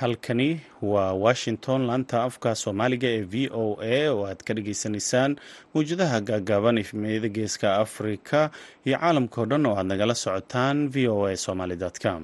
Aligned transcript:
halkani 0.00 0.60
waa 0.82 1.12
washington. 1.24 1.80
Laanta 1.88 2.18
afka 2.28 2.50
soomaaliga 2.62 3.08
ee 3.16 3.22
v 3.32 3.34
o 3.62 3.64
a 3.94 3.96
oo 4.14 4.22
aad 4.30 4.40
ka 4.46 4.52
dhageysanaysaan 4.56 5.32
mawjadaha 5.74 6.18
gaagaaban 6.28 6.78
ifmeeyada 6.84 7.28
geeska 7.36 7.68
afrika 7.84 8.40
iyo 8.86 8.96
caalamka 9.02 9.40
dhan 9.50 9.66
oo 9.68 9.74
aad 9.78 9.86
nagala 9.92 10.14
socotaan 10.24 10.78
v 10.94 11.08
o 11.14 11.26
a 11.30 11.36
somaly 11.46 11.76
com 12.04 12.22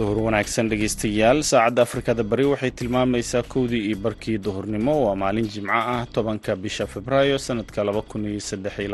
duhur 0.00 0.18
wanaagsan 0.26 0.68
dhegeystayaal 0.72 1.38
saacadda 1.50 1.82
afrikada 1.86 2.22
bari 2.30 2.44
waxay 2.52 2.70
tilmaamaysaa 2.80 3.42
kowdii 3.54 3.82
iyo 3.88 3.96
barkii 4.04 4.38
duhurnimo. 4.46 4.92
Waa 5.04 5.16
maalin 5.22 5.48
jimco 5.54 5.72
ah 5.72 6.06
tobanka 6.14 6.56
bisha 6.56 6.86
februaayo 6.86 7.38
sanadka 7.46 7.84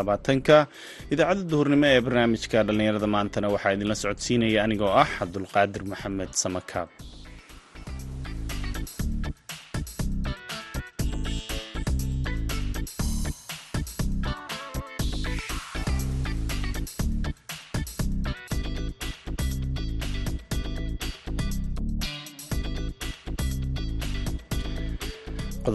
labaatanka. 0.00 0.56
Idaacadda 1.12 1.44
duhurnimo 1.52 1.86
ee 1.92 2.00
barnaamijka 2.06 2.58
dhallinyarada 2.66 3.06
maantana 3.14 3.48
waxaa 3.54 3.72
idinla 3.76 3.94
socodsiinaya 4.02 4.60
anigoo 4.66 4.92
ah 5.02 5.08
cabdulqaadir 5.18 5.82
maxamed 5.92 6.30
samakaab 6.42 6.88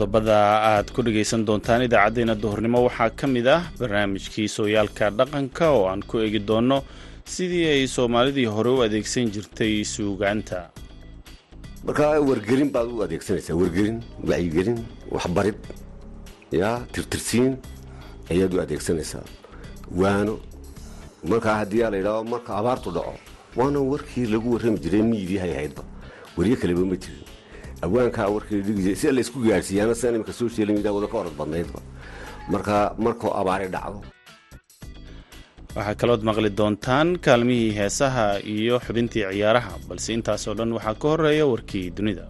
qodobada 0.01 0.37
aad 0.73 0.87
ku 0.95 0.99
dhegaysan 1.05 1.41
doontaan 1.47 1.81
idaacaddeenna 1.87 2.35
duhurnimo 2.43 2.79
waxaa 2.87 3.09
ka 3.19 3.27
mid 3.35 3.47
ah 3.55 3.61
barnaamijkii 3.79 4.47
sooyaalka 4.57 5.05
dhaqanka 5.19 5.65
oo 5.77 5.83
aan 5.91 6.01
ku 6.09 6.15
eegi 6.25 6.39
doonno 6.49 6.77
sidii 7.33 7.65
ay 7.73 7.83
soomaalidii 7.95 8.45
hore 8.55 8.69
u 8.75 8.79
adeegsan 8.85 9.29
jirtay 9.33 9.73
suugaanta. 9.93 10.59
Markaa 11.85 12.17
wargelin 12.29 12.69
baad 12.75 12.87
u 12.95 13.03
adeegsanaysaa 13.05 13.55
wargelin 13.61 13.97
wacyigelin 14.29 14.79
waxbarid 15.13 15.59
yaa 16.59 16.77
tirtirsiin 16.93 17.53
ayaad 18.33 18.51
u 18.55 18.61
adeegsanaysaa. 18.65 19.23
Waano 20.01 20.33
markaa 21.31 21.55
haddii 21.61 21.83
aa 21.83 21.89
la 21.93 21.97
yidhahdo 22.01 22.23
marka 22.33 22.51
abaartu 22.61 22.89
dhaco 22.97 23.13
waana 23.59 23.79
warkii 23.91 24.25
lagu 24.33 24.47
warrami 24.53 24.79
jiray 24.83 25.01
miidiyahay 25.11 25.51
ahaydba 25.57 25.83
waryo 26.37 26.55
kaleba 26.61 26.85
ma 26.91 26.95
jirin 27.03 27.20
awaankaa 27.85 28.27
warkii 28.35 28.61
dhigi 28.67 28.95
si 29.01 29.07
laysku 29.17 29.39
gaadhsiiyaana 29.47 29.95
sidan 29.99 30.15
imika 30.19 30.33
social 30.43 30.67
media 30.75 30.91
wada 30.95 31.07
ka 31.11 31.17
orod 31.21 31.35
badnaydba 31.41 31.79
marka 32.53 32.75
markuu 33.05 33.31
abaari 33.41 33.67
dhacdo. 33.75 33.99
Waxaa 35.75 35.95
kalood 36.01 36.21
maqli 36.29 36.49
doontaan 36.59 37.09
kaalmihii 37.25 37.71
heesaha 37.79 38.25
iyo 38.55 38.75
xubintii 38.85 39.23
ciyaaraha 39.31 39.71
balse 39.89 40.09
intaasoo 40.17 40.53
dhan 40.59 40.71
waxaa 40.77 40.95
ka 41.01 41.07
horreeya 41.11 41.45
warkii 41.53 41.85
dunida 41.97 42.25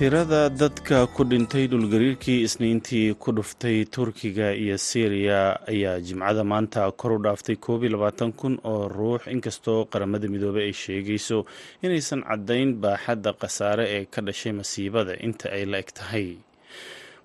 tirada 0.00 0.48
dadka 0.48 0.98
ku 1.14 1.24
dhintay 1.30 1.66
dhulgariirkii 1.72 2.40
isniintii 2.46 3.14
ku 3.22 3.32
dhuftay 3.36 3.84
turkiga 3.84 4.48
iyo 4.56 4.76
syriya 4.88 5.40
ayaa 5.72 6.00
jimcada 6.06 6.44
maanta 6.52 6.88
kor 7.00 7.12
u 7.12 7.18
dhaaftay 7.24 7.56
koob 7.66 7.84
iyo 7.84 7.92
labaatan 7.96 8.32
kun 8.32 8.54
oo 8.64 8.88
ruux 8.88 9.20
inkastoo 9.34 9.84
qaramada 9.92 10.28
midoobey 10.32 10.64
ay 10.68 10.74
sheegayso 10.82 11.44
inaysan 11.84 12.24
caddayn 12.28 12.70
baaxadda 12.82 13.30
khasaare 13.40 13.84
ee 13.96 14.04
ka 14.12 14.20
dhashay 14.26 14.52
masiibada. 14.60 15.12
Inta 15.26 15.52
ay 15.56 15.64
la 15.68 15.78
eg 15.84 15.90
tahay 15.98 16.26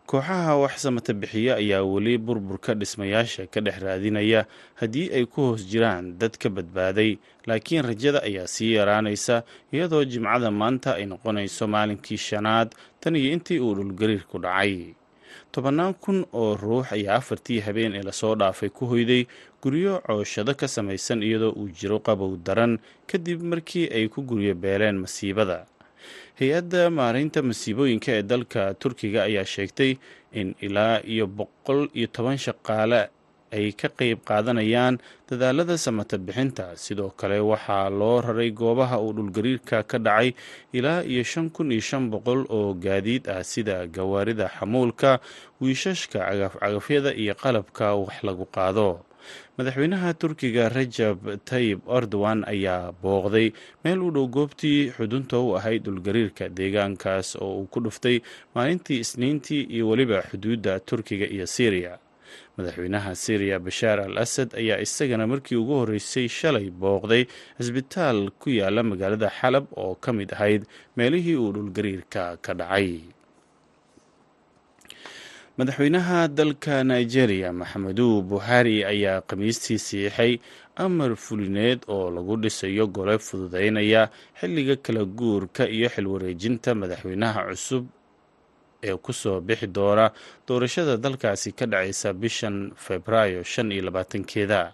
kooxaha 0.06 0.54
wax 0.62 0.76
samata 0.86 1.14
bixiya 1.14 1.56
ayaa 1.62 1.84
weli 1.84 2.18
burburka 2.18 2.74
dhismayaasha 2.80 3.48
ka 3.54 3.60
dhex 3.62 3.78
raadinaya 3.82 4.46
haddii 4.80 5.10
ay 5.18 5.26
ku 5.26 5.42
hoos 5.42 5.66
jiraan 5.72 6.18
dad 6.20 6.38
ka 6.38 6.50
badbaaday 6.50 7.18
laakiin 7.50 7.82
rajada 7.90 8.22
ayaa 8.24 8.48
sii 8.48 8.74
yaraanaysa 8.78 9.44
iyadoo 9.74 10.04
jimcada 10.06 10.52
maanta 10.52 10.96
ay 10.96 11.06
noqonayso 11.10 11.66
maalinkii 11.68 12.18
shanaad 12.18 12.70
tan 13.02 13.16
iyo 13.16 13.34
intii 13.34 13.60
uu 13.60 13.74
dhulgariirku 13.76 14.38
dhacay. 14.40 14.94
Tobannaan 15.52 15.94
kun 15.94 16.26
oo 16.34 16.54
ruux 16.56 16.86
ayaa 16.94 17.16
afartii 17.18 17.60
habeen 17.66 17.96
ee 17.96 18.04
la 18.04 18.12
soo 18.12 18.36
dhaafay 18.36 18.70
ku 18.70 18.86
hoyday 18.86 19.26
guryo 19.62 20.00
cooshado 20.06 20.54
ka 20.54 20.68
samaysan 20.68 21.24
iyadoo 21.24 21.52
uu 21.58 21.70
jiro 21.74 22.00
qabow 22.00 22.38
daran 22.38 22.78
kadib 23.10 23.42
markii 23.42 23.90
ay 23.90 24.06
ku 24.08 24.22
guryo 24.22 24.54
beeleen 24.56 24.98
masiibada 25.02 25.66
hay'adda 26.40 26.90
maaraynta 27.00 27.40
masiibooyinka 27.50 28.12
ee 28.20 28.24
dalka 28.32 28.62
turkiga 28.82 29.20
ayaa 29.30 29.46
sheegtay 29.56 29.92
in 30.40 30.56
ilaa 30.68 31.00
iyo 31.14 31.26
boqol 31.28 31.82
iyo 31.98 32.08
toban 32.16 32.38
shaqaale 32.46 33.02
ay 33.56 33.72
ka 33.82 33.88
qeyb 34.00 34.20
qaadanayaan 34.28 34.96
dadaalada 35.30 35.78
samata 35.78 36.18
bixinta. 36.18 36.66
Sidoo 36.76 37.10
kale 37.20 37.40
waxaa 37.40 37.88
loo 38.00 38.20
raray 38.26 38.52
goobaha 38.52 38.98
uu 39.00 39.14
dhulgariirka 39.18 39.84
ka 39.92 39.98
dhacay 40.08 40.34
ilaa 40.74 41.04
iyo 41.08 41.24
shan 41.24 41.48
kun 41.56 41.72
iyo 41.72 41.82
shan 41.90 42.10
boqol 42.12 42.44
oo 42.58 42.74
gaadiid 42.86 43.30
ah 43.32 43.44
sida 43.52 43.88
gawaarida 43.88 44.52
xamuulka 44.60 45.20
wiishashka 45.62 46.20
cagafcagafyada 46.20 47.12
iyo 47.16 47.34
qalabka 47.44 47.96
wax 47.96 48.16
lagu 48.28 48.46
qaado 48.56 48.88
madaxweynaha 49.58 50.09
turkiga 50.22 50.63
rajab 50.78 51.19
tayib 51.50 51.80
erdogan 51.97 52.40
ayaa 52.53 52.91
booqday 53.03 53.47
meel 53.84 54.00
u 54.08 54.09
dhow 54.16 54.25
goobtii 54.38 54.80
xudunta 54.97 55.40
u 55.46 55.56
ahayd 55.59 55.84
dhulgariirka 55.88 56.50
deegaankaas 56.58 57.36
oo 57.46 57.52
uu 57.62 57.68
ku 57.74 57.80
dhuftay 57.86 58.18
maalintii 58.56 59.00
isniintii 59.06 59.62
iyo 59.75 59.86
weliba 59.90 60.19
xuduudda 60.31 60.80
turkiga 60.90 61.28
iyo 61.36 61.46
syriya 61.56 61.94
madaxweynaha 62.58 63.12
syriya 63.24 63.58
bashaar 63.66 64.00
al 64.08 64.18
asad 64.25 64.50
ayaa 64.62 64.80
isagana 64.86 65.28
markii 65.31 65.56
ugu 65.62 65.74
horreysay 65.80 66.28
shalay 66.40 66.68
booqday 66.84 67.24
cisbitaal 67.59 68.19
ku 68.42 68.50
yaalla 68.59 68.81
magaalada 68.92 69.30
xalab 69.40 69.66
oo 69.84 69.96
ka 70.03 70.09
mid 70.19 70.30
ahayd 70.36 70.62
meelihii 70.97 71.36
uu 71.44 71.52
dhulgariirka 71.57 72.24
ka 72.46 72.52
dhacay 72.59 72.90
madaxweynaha 75.58 76.28
dalka 76.28 76.84
nigeria 76.84 77.54
maxameduu 77.54 78.22
buhari 78.22 78.84
ayaa 78.84 79.22
khamiistii 79.22 79.80
siixay 79.80 80.34
amar 80.76 81.16
fulineed 81.16 81.80
oo 81.88 82.12
lagu 82.12 82.36
dhisayo 82.44 82.88
gole 82.88 83.16
fududeynaya 83.20 84.10
xilliga 84.40 84.76
kala 84.76 85.06
guurka 85.06 85.64
iyo 85.70 85.88
xilwareejinta 85.90 86.76
madaxweynaha 86.76 87.42
cusub 87.50 87.86
ee 88.84 88.96
ku 89.06 89.14
soo 89.14 89.40
bixi 89.42 89.68
doona 89.68 90.12
doorashada 90.48 90.98
dalkaasi 90.98 91.52
ka 91.56 91.66
dhacaysa 91.66 92.14
bishan 92.14 92.72
febraayo 92.76 93.44
shan 93.44 93.72
iyo 93.72 93.84
labaatankeeda 93.88 94.74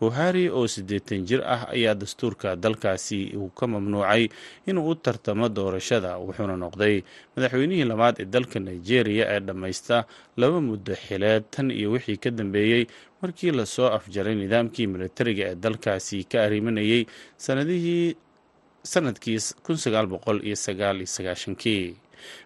buhari 0.00 0.44
oo 0.52 0.66
siddeetan 0.74 1.24
jir 1.28 1.40
ah 1.54 1.62
ayaa 1.74 1.94
dastuurka 1.94 2.56
dalkaasi 2.56 3.32
uu 3.36 3.48
ka 3.58 3.64
mamnuucay 3.66 4.28
inuu 4.68 4.90
u 4.90 4.94
tartamo 4.94 5.48
doorashada 5.48 6.10
wuxuuna 6.20 6.56
noqday 6.64 6.96
madaxweynihii 7.36 7.84
labaad 7.92 8.16
ee 8.22 8.28
dalka 8.34 8.58
nigeria 8.60 9.24
ee 9.34 9.40
dhammaysta 9.46 9.96
laba 10.40 10.60
muddo 10.68 10.92
xileed 11.06 11.44
tan 11.54 11.70
iyo 11.70 11.88
wixii 11.96 12.18
ka 12.24 12.30
dambeeyey 12.30 12.84
markii 13.22 13.50
la 13.58 13.64
soo 13.66 13.88
afjaray 13.96 14.34
nidaamkii 14.42 14.86
militariga 14.94 15.44
ee 15.50 15.54
dalkaasi 15.64 16.24
ka 16.30 16.36
arrimanayay 16.46 17.02
sanadihii 17.44 18.16
sannadkii 18.92 19.38
kun 19.64 19.76
sagaal 19.84 20.06
boqol 20.12 20.38
iyo 20.46 20.56
sagaal 20.66 20.96
iyo 21.02 21.06
sagaashankii 21.16 21.84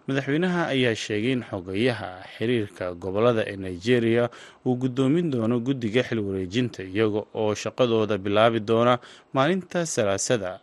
madaxweynaha 0.09 0.63
ayaa 0.75 0.95
sheegay 1.05 1.33
in 1.37 1.43
xogayaha 1.51 2.11
xiriirka 2.37 2.95
gobollada 3.03 3.43
ee 3.53 3.57
nigeria 3.57 4.25
uu 4.67 4.77
guddoomin 4.83 5.31
doono 5.31 5.57
guddiga 5.61 6.03
xil 6.09 6.19
wareejinta 6.27 6.83
iyaga 6.83 7.23
oo 7.35 7.55
shaqadooda 7.63 8.19
bilaabi 8.19 8.61
doona 8.61 8.99
maalinta 9.35 9.87
salaasada. 9.87 10.61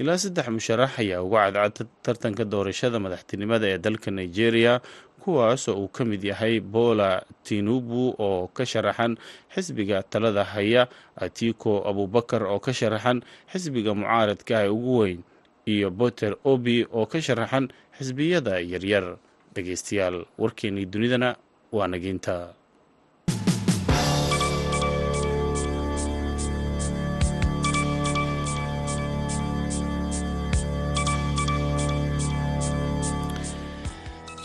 Ilaa 0.00 0.16
saddex 0.18 0.46
musharax 0.48 0.92
ayaa 1.02 1.20
uga 1.26 1.52
cadcad 1.52 1.88
tartanka 2.04 2.44
doorashada 2.52 2.96
madaxtinimada 3.04 3.66
ee 3.72 3.78
dalka 3.78 4.10
nigeria 4.10 4.80
kuwaas 5.20 5.68
oo 5.68 5.76
uu 5.84 5.88
ka 5.96 6.04
mid 6.04 6.22
yahay 6.24 6.60
bola 6.60 7.20
tinubu 7.44 8.14
oo 8.18 8.46
ka 8.56 8.64
sharaxan 8.72 9.12
xisbiga 9.54 10.02
talada 10.12 10.44
haya 10.44 10.82
atiko 11.24 11.72
abubakar 11.90 12.42
oo 12.52 12.58
ka 12.64 12.72
sharaxan 12.72 13.18
xisbiga 13.52 13.92
mucaaradka 13.98 14.54
ee 14.64 14.68
ugu 14.76 14.94
weyn 14.98 15.20
iyo 15.66 15.90
boter 15.90 16.32
obi 16.52 16.86
oo 16.98 17.06
ka 17.12 17.18
sharaxan 17.26 17.68
xisbiyada 17.98 18.54
yaryar 18.72 19.06
dhegeystayaal 19.54 20.16
warkeenii 20.42 20.86
dunidana 20.92 21.28
waa 21.76 21.86
nageynta 21.94 22.34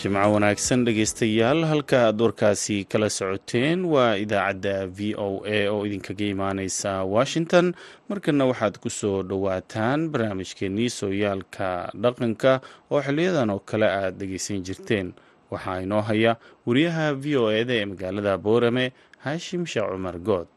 jimco 0.01 0.31
wanaagsan 0.33 0.81
dhegaystayaal 0.86 1.62
halka 1.71 1.98
aad 2.07 2.21
warkaasi 2.21 2.77
kala 2.92 3.09
socoteen. 3.09 3.86
Waa 3.86 4.15
idaacadda 4.24 4.88
v 4.98 5.13
o 5.18 5.44
a 5.45 5.68
oo 5.69 5.86
idinkaga 5.86 6.25
imaaneysa 6.33 7.03
washington. 7.15 7.74
Markana 8.09 8.45
waxaad 8.51 8.80
ku 8.83 8.89
soo 8.89 9.24
dhowaataan 9.24 10.09
barnaamijkeenii 10.12 10.89
sooyaalka 10.89 11.92
dhaqanka 12.03 12.62
oo 12.92 13.01
xiliyadan 13.01 13.50
oo 13.50 13.59
kale 13.59 13.86
aad 13.88 14.18
dhegaysan 14.19 14.63
jirteen. 14.65 15.13
Waxaa 15.51 15.81
inoo 15.86 16.01
haya 16.01 16.36
wariyaha 16.65 17.13
v 17.13 17.38
o 17.38 17.51
eda 17.51 17.74
ee 17.74 17.86
magaalada 17.86 18.38
boorame 18.38 18.92
haashim 19.24 19.65
sheekh 19.65 19.89
cumar 19.92 20.18
good 20.19 20.47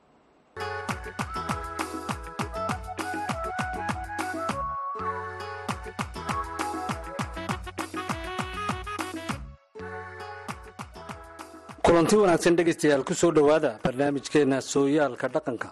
kulanti 11.94 12.16
wanaagsan 12.18 12.56
dhegaystayaal 12.58 13.04
ku 13.06 13.14
soo 13.14 13.30
dhowaada 13.30 13.78
barnaamijkeenna 13.84 14.58
sooyaalka 14.60 15.28
dhaqanka. 15.34 15.68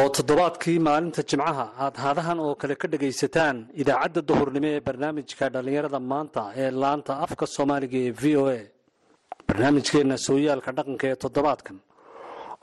oo 0.00 0.08
toddobaadkii 0.16 0.78
maalinta 0.86 1.22
jimcaha 1.30 1.66
aad 1.84 1.96
haadahan 2.04 2.38
oo 2.44 2.54
kale 2.60 2.74
ka 2.76 2.86
dhegaysataan 2.92 3.56
idaacadda 3.82 4.20
duhurnimo 4.28 4.68
ee 4.76 4.80
barnaamijka 4.86 5.48
dhallinyarada 5.54 6.00
maanta 6.12 6.42
ee 6.62 6.70
laanta 6.82 7.12
afka 7.24 7.46
soomaaliga 7.56 7.98
ee 8.06 8.12
v 8.20 8.24
o 8.36 8.44
a. 8.58 8.60
Barnaamijkeenna 9.48 10.16
sooyaalka 10.26 10.70
dhaqanka 10.78 11.04
ee 11.12 11.16
toddobaadkan 11.24 11.76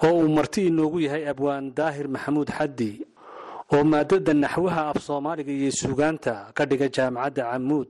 oo 0.05 0.13
uu 0.21 0.29
marti 0.37 0.61
inoogu 0.69 0.99
yahay 1.05 1.23
abwaan 1.31 1.73
daahir 1.79 2.07
maxamuud 2.15 2.49
xaddi 2.57 2.91
oo 3.73 3.83
maadada 3.91 4.33
naxwaha 4.43 4.81
af 4.91 4.97
soomaaliga 5.07 5.51
iyo 5.59 5.71
suugaanta 5.81 6.33
ka 6.57 6.63
dhiga 6.69 6.87
jaamacadda 6.95 7.41
camuud 7.51 7.87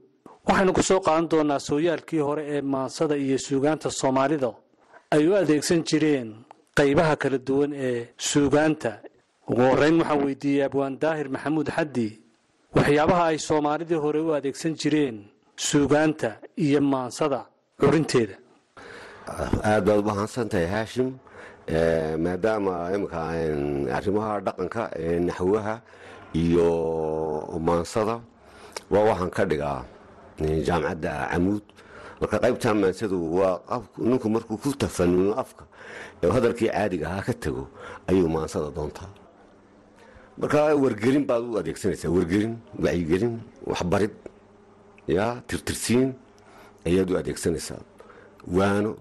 waxaynu 0.48 0.72
ku 0.72 0.82
soo 0.88 1.00
qaadan 1.04 1.28
doonaa 1.32 1.60
sooyaalkii 1.68 2.22
hore 2.28 2.42
ee 2.54 2.62
maansada 2.72 3.14
iyo 3.24 3.36
suugaanta 3.46 3.88
soomaalida 4.00 4.50
ay 5.14 5.22
u 5.28 5.32
adeegsan 5.40 5.80
jireen 5.88 6.28
qaybaha 6.78 7.14
kala 7.22 7.38
duwan 7.38 7.72
ee 7.74 8.08
suugaanta. 8.30 8.92
Ugu 9.50 9.62
horreyn 9.70 9.96
waxaan 10.00 10.20
weydiiyey 10.26 10.64
abwaan 10.68 10.94
daahir 11.02 11.28
maxamuud 11.34 11.68
xaddi. 11.76 12.08
Waxyaabaha 12.76 13.24
ay 13.30 13.38
soomaalidii 13.48 14.00
hore 14.04 14.20
u 14.26 14.30
adeegsan 14.38 14.74
jireen 14.80 15.16
suugaanta 15.56 16.30
iyo 16.64 16.80
maansada 16.92 17.40
curinteeda. 17.80 18.36
Aad 19.70 19.82
baad 19.86 19.98
u 20.02 20.06
mahadsan 20.10 20.46
tahay 20.52 20.66
haashim 20.74 21.08
maadaama 22.24 22.74
imika 22.94 23.20
arrimaha 23.98 24.32
dhaqanka 24.46 24.82
ee 25.04 25.18
naxwaha 25.28 25.74
iyo 26.42 26.68
maansada 27.68 28.16
waa 28.92 29.04
waxaan 29.10 29.30
ka 29.36 29.42
dhigaa 29.50 29.80
jaamacadda 30.66 31.12
camuud 31.32 31.62
marka 32.20 32.36
qaybta 32.44 32.74
maansadu 32.74 33.16
waa 33.38 33.80
ninku 33.98 34.28
markuu 34.34 34.56
ku 34.62 34.68
tafanuno 34.82 35.32
afka 35.42 35.64
ee 36.22 36.30
hadalkii 36.36 36.68
caadiga 36.68 37.06
ahaa 37.10 37.22
ka 37.28 37.32
tago 37.34 37.64
ayuu 38.10 38.28
maansada 38.28 38.68
doontaa. 38.76 39.08
Marka 40.40 40.58
wargelin 40.84 41.24
baad 41.30 41.42
u 41.50 41.58
adeegsanaysaa 41.60 42.10
wargelin 42.16 42.54
wacyigelin 42.84 43.34
waxbarid 43.70 44.12
ya 45.16 45.24
tirtirsiin 45.48 46.12
ayaad 46.88 47.08
u 47.12 47.16
adeegsanaysaa. 47.20 47.80
Waano 48.56 48.96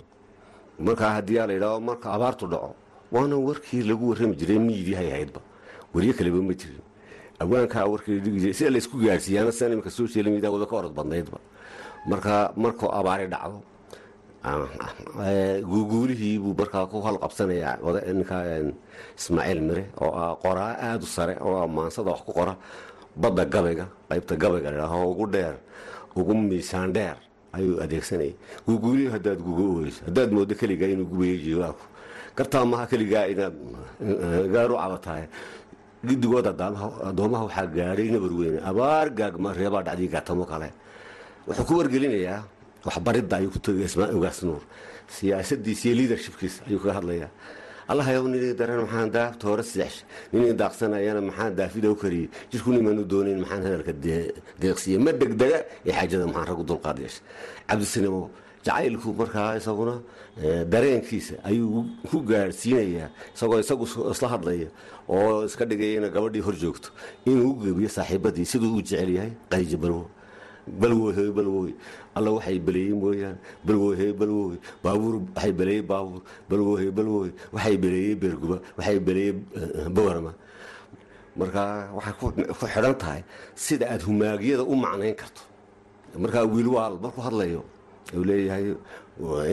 markaa 0.87 1.11
haddii 1.17 1.39
la 1.47 1.53
yidhahdo 1.53 1.79
marka 1.89 2.07
abaartu 2.15 2.47
dhaco 2.47 2.75
waana 3.11 3.35
warkii 3.37 3.81
lagu 3.89 4.09
warrami 4.09 4.35
jiray 4.39 4.59
miidihay 4.59 5.07
ahaydba 5.11 5.41
waryo 5.93 6.13
kaleba 6.13 6.41
ma 6.49 6.53
jirin. 6.53 6.83
Awaankaa 7.39 7.85
warkii 7.93 8.19
dhigi 8.23 8.39
jiray 8.39 8.53
sida 8.53 8.69
laysku 8.69 8.97
gaadhsiiyaana 8.97 9.51
sidan 9.51 9.73
imika 9.73 9.89
social 9.91 10.25
media 10.33 10.51
wada 10.51 10.65
ka 10.65 10.75
orod 10.75 10.93
badnaydba 10.99 11.39
marka 12.07 12.53
markuu 12.55 12.89
abaari 12.99 13.27
dhacdo 13.27 13.59
guuguulihii 15.69 16.39
buu 16.39 16.53
markaa 16.57 16.85
ku 16.87 17.01
halqabsanayaa 17.01 17.77
ninka 18.13 18.37
ismaaciil 19.17 19.59
mire 19.61 19.83
oo 20.01 20.11
ah 20.15 20.35
qoraa 20.43 20.73
aada 20.79 21.03
u 21.03 21.07
sare 21.15 21.35
oo 21.41 21.67
maansada 21.67 22.11
wax 22.11 22.21
ku 22.27 22.31
qora 22.33 22.53
badda 23.21 23.43
gabayga 23.45 23.85
qaybta 24.09 24.33
gabayga 24.41 24.71
ladhaaho 24.71 25.11
ugu 25.11 25.25
dheer 25.33 25.55
ugu 26.15 26.33
miisaan 26.35 26.93
dheer 26.93 27.17
ayuu 27.53 27.81
adeegsanayay. 27.83 28.33
Guuguulihii 28.67 29.09
haddaad 29.15 29.39
guga 29.41 29.63
oyso 29.81 30.01
haddaad 30.07 30.29
moodo 30.31 30.53
keligaa 30.55 30.87
inuu 30.93 31.05
gubayo 31.11 31.37
jiwaaku 31.45 31.83
gartaa 32.37 32.85
keligaa 32.91 33.25
inaad 33.33 33.55
gaaru 34.53 34.75
cabatahay. 34.77 35.25
Gidigood 36.07 36.47
addoomaha 36.47 37.43
waxaa 37.49 37.67
gaadhay 37.67 38.07
nabar 38.13 38.31
weyne 38.39 38.59
abaar 38.69 39.07
gaagma 39.19 39.49
reebaa 39.53 39.83
dhacdii 39.83 40.07
gaatamo 40.13 40.45
kale 40.45 40.69
wuxuu 41.49 41.65
ku 41.67 41.73
wargelinayaa 41.79 42.43
waxbaridda 42.85 43.35
ayuu 43.39 43.51
ku 43.55 43.59
tagay 43.59 43.85
ismaa 43.89 44.09
ogaas 44.17 44.39
nuur. 44.47 44.61
Siyaasadiisa 45.15 45.83
iyo 45.89 45.95
liadershipkiisa 45.99 46.59
ayuu 46.67 46.79
kaga 46.83 46.93
hadlayaa. 46.99 47.29
Allahayow 47.91 48.25
ninii 48.29 48.53
daran 48.53 48.81
maxaan 48.85 49.09
daafta 49.11 49.47
hore 49.49 49.63
seexsha 49.63 50.05
ninii 50.33 50.53
daaqsanayana 50.61 51.21
maxaan 51.29 51.55
daafida 51.59 51.89
u 51.91 51.95
kariyey. 51.95 52.29
Jirku 52.51 52.69
nimanu 52.75 53.01
doonayn 53.11 53.39
maxaan 53.43 53.63
hadalka 53.65 53.93
deeqsiiyey. 54.61 54.99
Ma 55.05 55.11
degdega 55.11 55.59
ee 55.85 55.91
xaajada 55.97 56.25
maxaan 56.29 56.47
raggu 56.49 56.63
dulqaad 56.69 56.99
cabdisinimo 57.69 58.29
jacaylku 58.65 59.09
markaa 59.19 59.57
isaguna 59.57 59.95
dareenkiisa 60.73 61.35
ayuu 61.49 61.85
ku 62.09 62.17
gaadhsiinayaa 62.29 63.09
isagoo 63.35 63.59
isagu 63.59 63.85
isla 64.13 64.27
hadlaya 64.33 64.67
oo 65.09 65.45
iska 65.45 65.65
dhigaya 65.65 65.97
ina 65.99 66.09
gabadhii 66.09 66.43
hor 66.47 66.55
inuu 67.25 67.49
u 67.51 67.55
gebiyo 67.63 67.89
saaxiibadii 67.89 68.45
siduu 68.45 68.75
u 68.77 68.81
jecel 68.81 69.09
yahay 69.17 69.31
qayji 69.49 69.77
balwo 69.77 70.05
balwohe 70.81 71.23
balwoy 71.37 71.71
alla 72.15 72.29
waxay 72.37 72.59
beleeyey 72.59 72.93
mooyaan. 73.01 73.37
Balwohe 73.65 74.07
balwoy 74.19 74.55
baabuur 74.83 75.15
waxay 75.35 75.51
beleeyey 75.59 75.81
baabuur 75.91 76.21
balwohe 76.49 76.85
balwoy 76.97 77.29
waxay 77.53 77.77
beleeyey 77.83 78.15
beerguba. 78.21 78.57
Waxay 78.77 78.99
beleeyey 78.99 79.33
bawarma 79.95 80.33
markaa 81.39 81.91
waxay 81.97 82.13
ku 82.19 82.65
xidhan 82.73 82.95
tahay 83.01 83.21
sida 83.55 83.85
aad 83.93 84.01
humaagyada 84.07 84.63
u 84.63 84.75
macnayn 84.75 85.15
karto. 85.21 85.41
Markaa 86.23 86.45
wiilwaal 86.53 86.95
markuu 87.03 87.21
hadlayo 87.27 87.61
u 88.13 88.23
leeyahay 88.29 88.65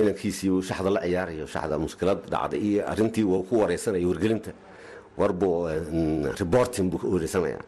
inankiisii 0.01 0.51
uu 0.51 0.63
shaxda 0.63 0.91
la 0.91 1.01
ciyaarayo 1.05 1.47
shaxda 1.47 1.79
mushkilad 1.79 2.19
dhacday 2.33 2.61
iyo 2.69 2.81
arintii 2.91 3.25
uu 3.25 3.43
ku 3.49 3.55
wareysanaya 3.61 4.07
wargelinta. 4.09 4.53
Warbuu 5.19 5.69
reporting 6.41 6.87
buu 6.91 7.01
wareysanaya 7.15 7.59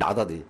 dhacdadii 0.00 0.42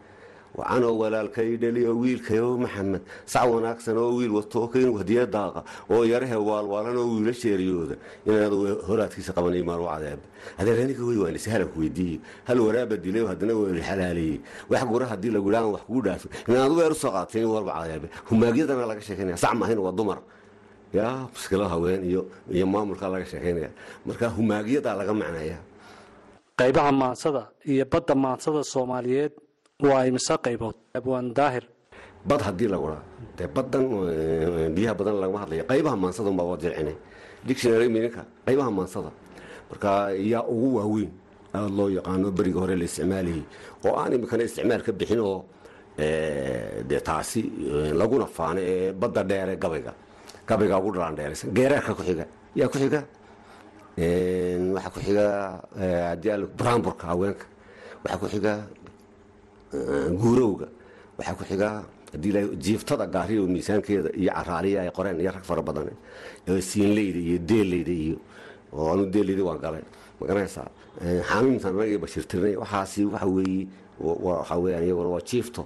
wacanoo 0.57 0.95
walaalkay 1.03 1.57
dhali 1.63 1.83
oo 1.91 1.97
wiilkayo 2.03 2.57
maxamed 2.65 3.03
sac 3.33 3.45
wanaagsan 3.55 3.97
oo 4.03 4.11
wiil 4.19 4.33
wato 4.39 4.61
kaynu 4.73 4.93
hadiya 5.01 5.25
daaqa 5.27 5.61
oo 5.93 6.03
yarahe 6.13 6.37
waalwaalan 6.49 6.97
wiila 6.97 7.33
sheeriyooda 7.43 7.97
inaad 8.27 8.53
horaadkiisa 8.89 9.33
qabanay 9.37 9.63
maalu 9.69 9.85
cadeeb 9.93 10.21
adeeraniga 10.61 11.03
wey 11.09 11.19
waan 11.23 11.37
ishalanku 11.41 11.77
weydiiyey 11.83 12.19
hal 12.49 12.59
waraaba 12.67 12.97
dilay 13.05 13.25
haddana 13.31 13.53
waa 13.61 13.83
xalaaleeyey 13.89 14.39
wax 14.73 14.83
gura 14.93 15.07
haddii 15.13 15.31
lagu 15.37 15.49
wax 15.75 15.83
kugu 15.87 16.01
dhaafo 16.07 16.27
inaad 16.49 16.73
weer 16.79 16.93
u 16.93 16.95
soo 17.03 17.13
qaatay 17.17 17.41
in 17.45 17.49
warba 17.55 17.73
cadeebe 17.79 18.09
humaagyadana 18.29 18.85
laga 18.91 19.03
sheekeynaya 19.07 19.37
sac 19.45 19.53
maahayn 19.61 19.79
waa 19.87 19.93
dumar 19.99 20.19
yaa 20.99 21.29
muskilad 21.35 21.69
haween 21.75 22.01
iyo 22.11 22.23
iyo 22.57 22.67
maamulka 22.73 23.05
laga 23.15 23.27
sheekeynaya 23.33 23.71
marka 24.07 24.27
humaagyadaa 24.37 24.95
laga 25.01 25.13
macnaya 25.21 25.59
qaybaha 26.61 26.91
maansada 27.01 27.43
iyo 27.73 27.85
badda 27.93 28.15
maansada 28.25 28.61
soomaaliyeed 28.73 29.33
waa 29.83 30.07
imise 30.11 30.35
qaybood 30.43 30.75
abwaan 30.99 31.31
daahir 31.33 31.63
bad 32.27 32.41
haddii 32.43 32.67
lagudhaa 32.67 33.03
dee 33.39 33.47
badan 33.47 33.85
biyaha 34.75 34.95
badan 34.99 35.15
lagama 35.23 35.39
hadlaya 35.43 35.63
qaybaha 35.71 35.97
maansada 36.03 36.29
unbaa 36.31 36.47
waa 36.51 36.59
jircinay 36.63 36.97
dictionary 37.47 37.87
mininka 37.89 38.23
qaybaha 38.47 38.71
maansada 38.79 39.11
marka 39.71 39.91
yaa 40.33 40.43
ugu 40.53 40.69
waaweyn 40.79 41.11
aada 41.55 41.69
loo 41.79 41.89
yaqaano 41.97 42.31
beriga 42.39 42.59
hore 42.63 42.75
la 42.77 42.85
isticmaalayay 42.91 43.43
oo 43.87 43.95
aan 44.01 44.13
imikana 44.19 44.43
isticmaal 44.49 44.83
ka 44.83 44.93
bixin 44.99 45.21
oo 45.21 45.45
dee 46.89 47.01
taasi 47.09 47.41
laguna 48.01 48.27
faano 48.27 48.59
ee 48.61 48.91
badda 49.01 49.23
dheere 49.31 49.55
gabayga 49.63 49.93
gabayga 50.49 50.75
ugu 50.81 50.91
dhalaandheeraysan 50.95 51.55
geeraarka 51.55 51.95
ku 51.95 52.03
xiga 52.03 52.25
yaa 52.59 52.67
ku 52.73 52.77
xiga 52.83 53.01
waxaa 54.75 54.91
ku 54.95 54.99
xiga 55.07 55.25
haddii 56.11 56.47
bramburka 56.59 57.07
haweenka 57.15 57.47
waxaa 58.03 58.19
ku 58.23 58.27
xiga 58.33 58.53
guurowga. 59.73 60.69
Waxaa 61.19 61.35
ku 61.39 61.45
xiga 61.45 61.69
haddii 62.13 62.57
jiiftada 62.65 63.07
gaariyo 63.07 63.47
miisaankeeda 63.47 64.11
iyo 64.17 64.31
caraaliya 64.33 64.81
ay 64.83 64.91
qoreen 64.97 65.21
iyo 65.21 65.31
rag 65.33 65.45
fara 65.45 65.63
badan 65.63 65.91
siinleyda 66.71 67.19
iyo 67.19 67.39
deelleyda 67.39 67.93
iyo 67.93 68.17
anu 68.93 69.07
deelleyda 69.07 69.43
waan 69.45 69.59
galay. 69.59 69.83
Magaranaysaa 70.21 70.69
xaamiimtan 71.29 71.73
anagii 71.77 71.99
bashirtirnay 72.05 72.55
waxaasi 72.63 73.05
waxa 73.05 73.27
weeye 73.27 73.67
waxa 74.01 74.55
weeyaan 74.63 74.85
iyaguna 74.87 75.09
waa 75.15 75.21
jiifto 75.31 75.63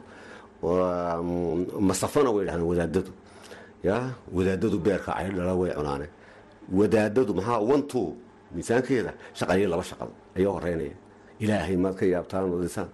masafana 1.81 2.31
way 2.31 2.45
dhahdeen 2.47 2.67
wadaadadu. 2.73 3.13
Ya 3.83 4.15
wadaadadu 4.33 4.79
beerka 4.79 5.13
ay 5.17 5.31
dhala 5.31 5.55
way 5.55 5.71
cunaane. 5.79 6.07
Wadaadadu 6.73 7.35
maxaa 7.35 7.59
wantu 7.61 8.17
miisaankeeda 8.55 9.13
shaqaliya 9.39 9.69
laba 9.69 9.83
shaqal 9.83 10.09
ayaa 10.37 10.53
horeynaya 10.57 10.95
ilaahay 11.41 11.77
maad 11.77 11.95
ka 11.97 12.07
yaabtaan 12.07 12.51
wadisaan 12.53 12.89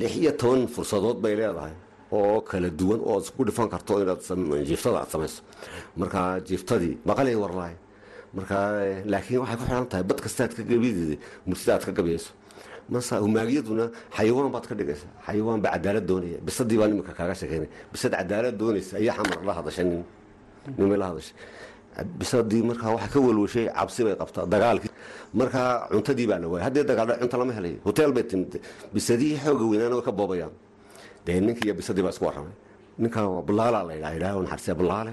lix 0.00 0.12
iyo 0.22 0.32
toban 0.40 0.62
fursadood 0.74 1.18
bay 1.24 1.34
leedahay 1.40 1.74
oo 2.12 2.40
kala 2.48 2.68
duwan 2.80 3.00
oo 3.08 3.18
isku 3.20 3.40
dhifan 3.48 3.68
karto 3.72 3.92
inaad 4.02 4.20
jiiftada 4.68 4.98
aad 5.02 5.10
samayso. 5.14 5.40
Marka 6.00 6.20
jiiftadii 6.48 6.94
maqalay 7.08 7.34
warlaay. 7.42 7.74
Marka 8.36 8.56
laakiin 9.12 9.40
waxay 9.42 9.56
ku 9.60 9.64
xidhan 9.68 9.86
tahay 9.90 10.04
bad 10.10 10.18
kastaad 10.24 10.50
ka 10.56 10.62
gabideeda 10.70 11.16
murtida 11.48 11.72
aad 11.76 11.84
ka 11.88 11.92
gabayayso 11.98 12.30
mase 12.92 13.14
humaagyaduna 13.24 13.84
xayawaan 14.16 14.50
baad 14.54 14.66
ka 14.70 14.74
dhigaysa 14.78 15.06
xayawaan 15.26 15.60
baa 15.64 15.72
cadaalad 15.74 16.04
doonaya. 16.10 16.38
Bisadii 16.46 16.78
baan 16.80 16.90
iminka 16.94 17.12
kaaga 17.18 17.34
sheekeynay. 17.40 17.68
Bisad 17.92 18.12
cadaalad 18.20 18.54
doonaysa 18.60 18.92
ayaa 19.00 19.14
xamar 19.18 19.38
la 19.48 19.52
hadashay 19.58 19.84
nin 19.90 20.02
nimay 20.78 20.98
la 21.02 21.06
hadashay. 21.10 21.34
Bisadii 22.20 22.62
markaa 22.68 22.90
waxay 22.94 23.10
ka 23.14 23.18
walwashay 23.26 23.66
cabsi 23.78 24.00
bay 24.06 24.14
qabtaa 24.20 24.44
dagaalkii 24.52 24.92
markaa 25.34 25.88
cuntadii 25.90 26.26
baa 26.30 26.38
la 26.42 26.46
waayay. 26.48 26.64
Haddii 26.66 26.84
dagaal 26.84 27.10
cunto 27.20 27.36
lama 27.38 27.52
helayo 27.52 27.78
hotel 27.84 28.12
bay 28.12 28.24
timid. 28.30 28.52
Bisadihii 28.94 29.38
xooga 29.44 29.64
weynaana 29.70 29.94
way 29.98 30.04
ka 30.04 30.12
boobayaan. 30.12 30.52
Dee 31.26 31.40
ninkii 31.40 31.66
iyo 31.68 31.74
bisadii 31.74 32.02
baa 32.02 32.10
isku 32.14 32.24
warramay. 32.24 32.54
Ninka 32.98 33.20
bulaala 33.46 33.82
la 33.84 33.92
yidhaha 33.94 34.14
yidhaha 34.14 34.42
naxarsee 34.42 34.74
bulaale 34.74 35.12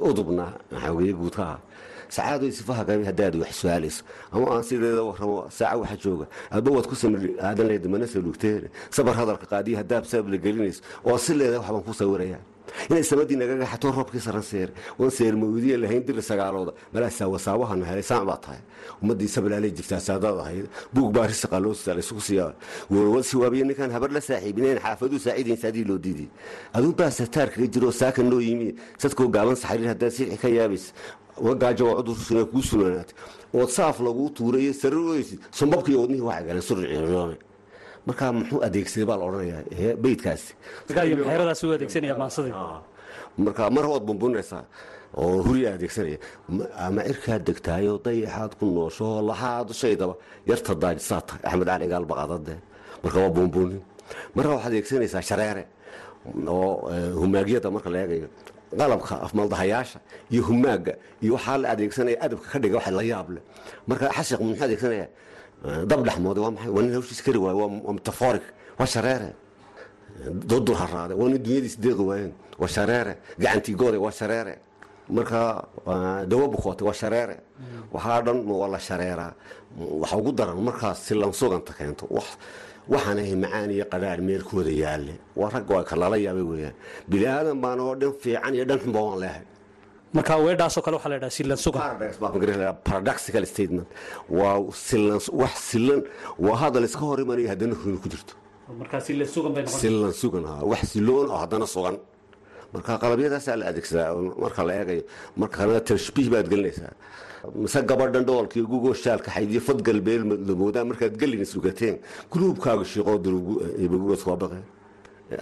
udubna 0.00 0.52
maxaweye 0.72 1.12
guudka 1.12 1.42
ah. 1.54 1.58
Sacaado 2.08 2.50
sifaha 2.50 2.84
gabi 2.88 3.04
haddaad 3.04 3.34
wax 3.36 3.52
su'aalayso. 3.60 4.02
Ama 4.32 4.46
aan 4.56 4.62
sideeda 4.62 5.02
warramo 5.04 5.44
saaca 5.50 5.76
waxa 5.76 5.96
jooga. 6.02 6.26
Adba 6.50 6.70
waad 6.70 6.86
ku 6.88 6.94
samir 6.96 7.36
aadan 7.40 7.66
leed 7.68 7.84
mana 7.86 8.06
salugteen 8.06 8.68
sabar 8.90 9.14
hadalka 9.14 9.46
qaadiya 9.46 9.78
haddaad 9.84 10.04
sabab 10.08 10.28
la 10.32 10.38
gelinayso. 10.38 10.80
Oo 11.04 11.18
si 11.18 11.34
leeda 11.34 11.60
waxbaan 11.60 11.84
ku 11.84 11.92
sawirayaa 11.92 12.40
inay 12.90 13.02
samadii 13.04 13.36
nagaga 13.36 13.66
xatoo 13.66 13.92
roobkii 13.92 14.20
saran 14.20 14.42
seer. 14.42 14.70
Waan 14.98 15.10
seer 15.10 15.34
mawdiye 15.36 15.76
lahayn 15.76 16.04
diri 16.06 16.22
sagaalooda 16.22 16.72
malaasaa 16.92 17.28
wasaawahana 17.28 17.84
helay 17.86 18.02
saac 18.02 18.24
baa 18.26 18.36
tahay. 18.36 18.60
Ummadii 19.02 19.28
sabalaalay 19.28 19.70
jirtaa 19.70 20.00
saadaad 20.00 20.38
ahayd. 20.40 20.66
Buug 20.94 21.12
baa 21.12 21.26
risaqa 21.26 21.60
loo 21.60 21.74
sitaa 21.74 21.94
laysugu 21.94 22.20
siiyaa 22.20 22.52
siwaabiye 23.22 23.64
ninkaan 23.64 23.90
habar 23.90 24.10
la 24.12 24.20
saaxiibinayn 24.20 24.78
xaafaduu 24.78 25.18
saaciidayn 25.18 25.56
saadii 25.56 25.84
loo 25.84 25.98
diiday 25.98 26.28
aduu 26.72 26.92
baa 26.92 27.10
sataar 27.10 27.50
kaga 27.50 27.66
jiro 27.66 27.90
saaka 27.92 28.22
noo 28.22 28.40
yimi. 28.40 28.74
Sadkoo 28.98 29.28
gaaban 29.28 29.56
saxariir 29.56 29.88
haddaad 29.92 30.12
silci 30.12 30.36
ka 30.36 30.48
yaabaysa 30.48 30.92
gaajo 31.60 31.84
waa 31.86 31.96
cudur 32.02 32.16
suna 32.16 32.44
kuu 32.44 32.62
sunaanaatay. 32.62 33.14
Ood 33.54 33.68
saaf 33.70 34.00
laguu 34.00 34.30
tuurayo 34.30 34.72
sarir 34.72 34.98
oysid 34.98 35.40
sumbabkii 35.50 35.94
wadnihii 35.96 36.20
waxay 36.28 36.44
galeen 36.46 36.62
surciroome 36.62 37.36
markaa 38.06 38.30
muxuu 38.32 38.60
adeegsaday 38.66 39.06
baa 39.10 39.16
la 39.20 39.24
odhanayaa 39.28 39.94
beydkaasi. 40.04 40.50
Xeeradaas 40.88 41.60
u 41.64 41.72
adeegsanaya 41.76 42.14
maansadii 42.22 42.54
marka 43.44 43.70
mar 43.76 43.84
waad 43.92 44.04
bumbunaysaa 44.08 44.62
oo 45.22 45.42
huriyaa 45.46 45.74
adeegsanaya. 45.78 46.18
Ama 46.86 47.00
cirkaad 47.08 47.42
degtaayo 47.48 47.92
dayaxaad 48.04 48.52
ku 48.58 48.64
noosho 48.76 49.08
laxaad 49.30 49.68
shaydaba 49.80 50.14
yarta 50.50 50.72
daajisaa 50.82 51.20
tahay 51.28 51.42
axmed 51.48 51.66
cali 51.70 51.86
gaal 51.92 52.04
baqadade 52.10 52.54
marka 53.02 53.18
waa 53.24 53.30
bumbunin 53.36 53.80
marka 54.36 54.50
waxaad 54.54 54.72
adeegsanaysaa 54.72 55.22
shareere 55.30 55.64
oo 56.46 56.90
humaagyada 57.20 57.68
marka 57.74 57.88
la 57.94 57.98
eegayo 58.04 58.28
qalabka 58.80 59.14
afmaldahayaasha 59.26 59.98
iyo 60.32 60.42
humaaga 60.48 60.92
iyo 61.22 61.32
waxaa 61.36 61.56
la 61.62 61.66
adeegsanaya 61.74 62.16
adabka 62.26 62.46
ka 62.52 62.58
dhiga 62.62 62.76
wax 62.78 62.86
la 62.98 63.02
yaab 63.12 63.28
leh. 63.34 63.42
Marka 63.88 64.04
xashiq 64.16 64.40
muxuu 64.46 64.64
adeegsanaya 64.68 65.06
dab 65.62 66.00
dhexmoode 66.06 66.40
waa 66.40 66.50
maxay? 66.50 66.70
Waa 66.70 66.82
nin 66.82 66.92
hawshiis 66.94 67.22
kari 67.22 67.38
waayo 67.38 67.58
waa 67.58 67.92
metaforik 67.92 68.42
waa 68.78 68.86
shareere. 68.86 69.30
Dodur 70.50 70.76
haraade 70.76 71.14
waa 71.14 71.28
nin 71.28 71.42
dunyadiis 71.42 71.76
deeqi 71.80 72.02
waayeen? 72.10 72.32
Waa 72.58 72.68
shareere. 72.68 73.12
Gacantii 73.38 73.74
goode 73.74 73.96
waa 73.96 74.10
shareere. 74.10 74.54
Marka 75.10 75.64
dawo 76.30 76.48
bukoote 76.48 76.84
waa 76.84 76.92
shareere. 76.92 77.36
Waxaa 77.92 78.22
dhan 78.22 78.38
waa 78.46 78.68
la 78.68 78.78
shareeraa 78.78 79.32
waxa 80.00 80.16
ugu 80.16 80.32
daran 80.32 80.60
markaas 80.62 80.98
si 81.06 81.14
lansuganta 81.14 81.72
keento 81.72 82.06
waxaanahay 82.88 83.36
macaan 83.36 83.70
iyo 83.70 83.84
qadhaar 83.84 84.20
meelkooda 84.22 84.70
yaalle. 84.70 85.14
Waa 85.36 85.50
ragga 85.50 85.74
waa 85.76 85.84
kalala 85.84 86.16
yaabay 86.16 86.42
weeyaan. 86.42 86.74
Bini 87.08 87.26
aadan 87.26 87.60
baan 87.60 87.80
oo 87.80 87.94
dhan 87.94 88.12
fiican 88.22 88.54
iyo 88.54 88.64
dhan 88.64 88.78
xunba 88.78 89.00
waan 89.00 89.18
leehay 89.20 89.44
marka 90.16 90.32
weedhaasoo 90.46 90.82
kale 90.84 90.94
waxaa 90.96 91.10
la 91.12 91.16
yidhaha 91.16 91.36
silan 91.38 91.58
sugan 91.64 91.82
paradoxical 92.86 93.44
statement. 93.52 93.88
Waa 94.38 94.56
silan 94.88 95.18
wax 95.40 95.54
silan 95.70 96.00
waa 96.44 96.56
hadal 96.62 96.84
iska 96.88 97.04
hor 97.08 97.18
imanaya 97.24 97.48
haddana 97.52 97.74
runi 97.84 97.98
ku 98.02 98.08
jirto. 98.12 98.34
Silan 99.80 100.12
sugan 100.22 100.44
wax 100.70 100.82
siloon 100.92 101.26
oo 101.32 101.38
haddana 101.44 101.66
sugan. 101.74 101.96
Marka 102.72 102.92
qalabyadaasaa 103.02 103.56
la 103.60 103.64
adeegsadaa 103.70 104.10
marka 104.44 104.60
la 104.68 104.72
eegayo 104.80 105.02
marka 105.40 105.56
kalena 105.58 105.80
tashbiih 105.88 106.28
baad 106.34 106.46
gelinaysaa. 106.52 106.92
Mise 107.62 107.80
gabadhan 107.90 108.24
dhoolkii 108.28 108.64
gugoo 108.72 108.94
shaalka 109.04 109.30
xaydiyo 109.36 109.60
fad 109.66 109.78
galbeel 109.86 110.22
lamoodaa 110.48 110.84
markaad 110.90 111.14
gelin 111.20 111.44
sugateen 111.52 111.96
guluubkaaga 112.32 112.84
shiiqoo 112.92 114.16
soo 114.22 114.36
baqeen 114.42 114.64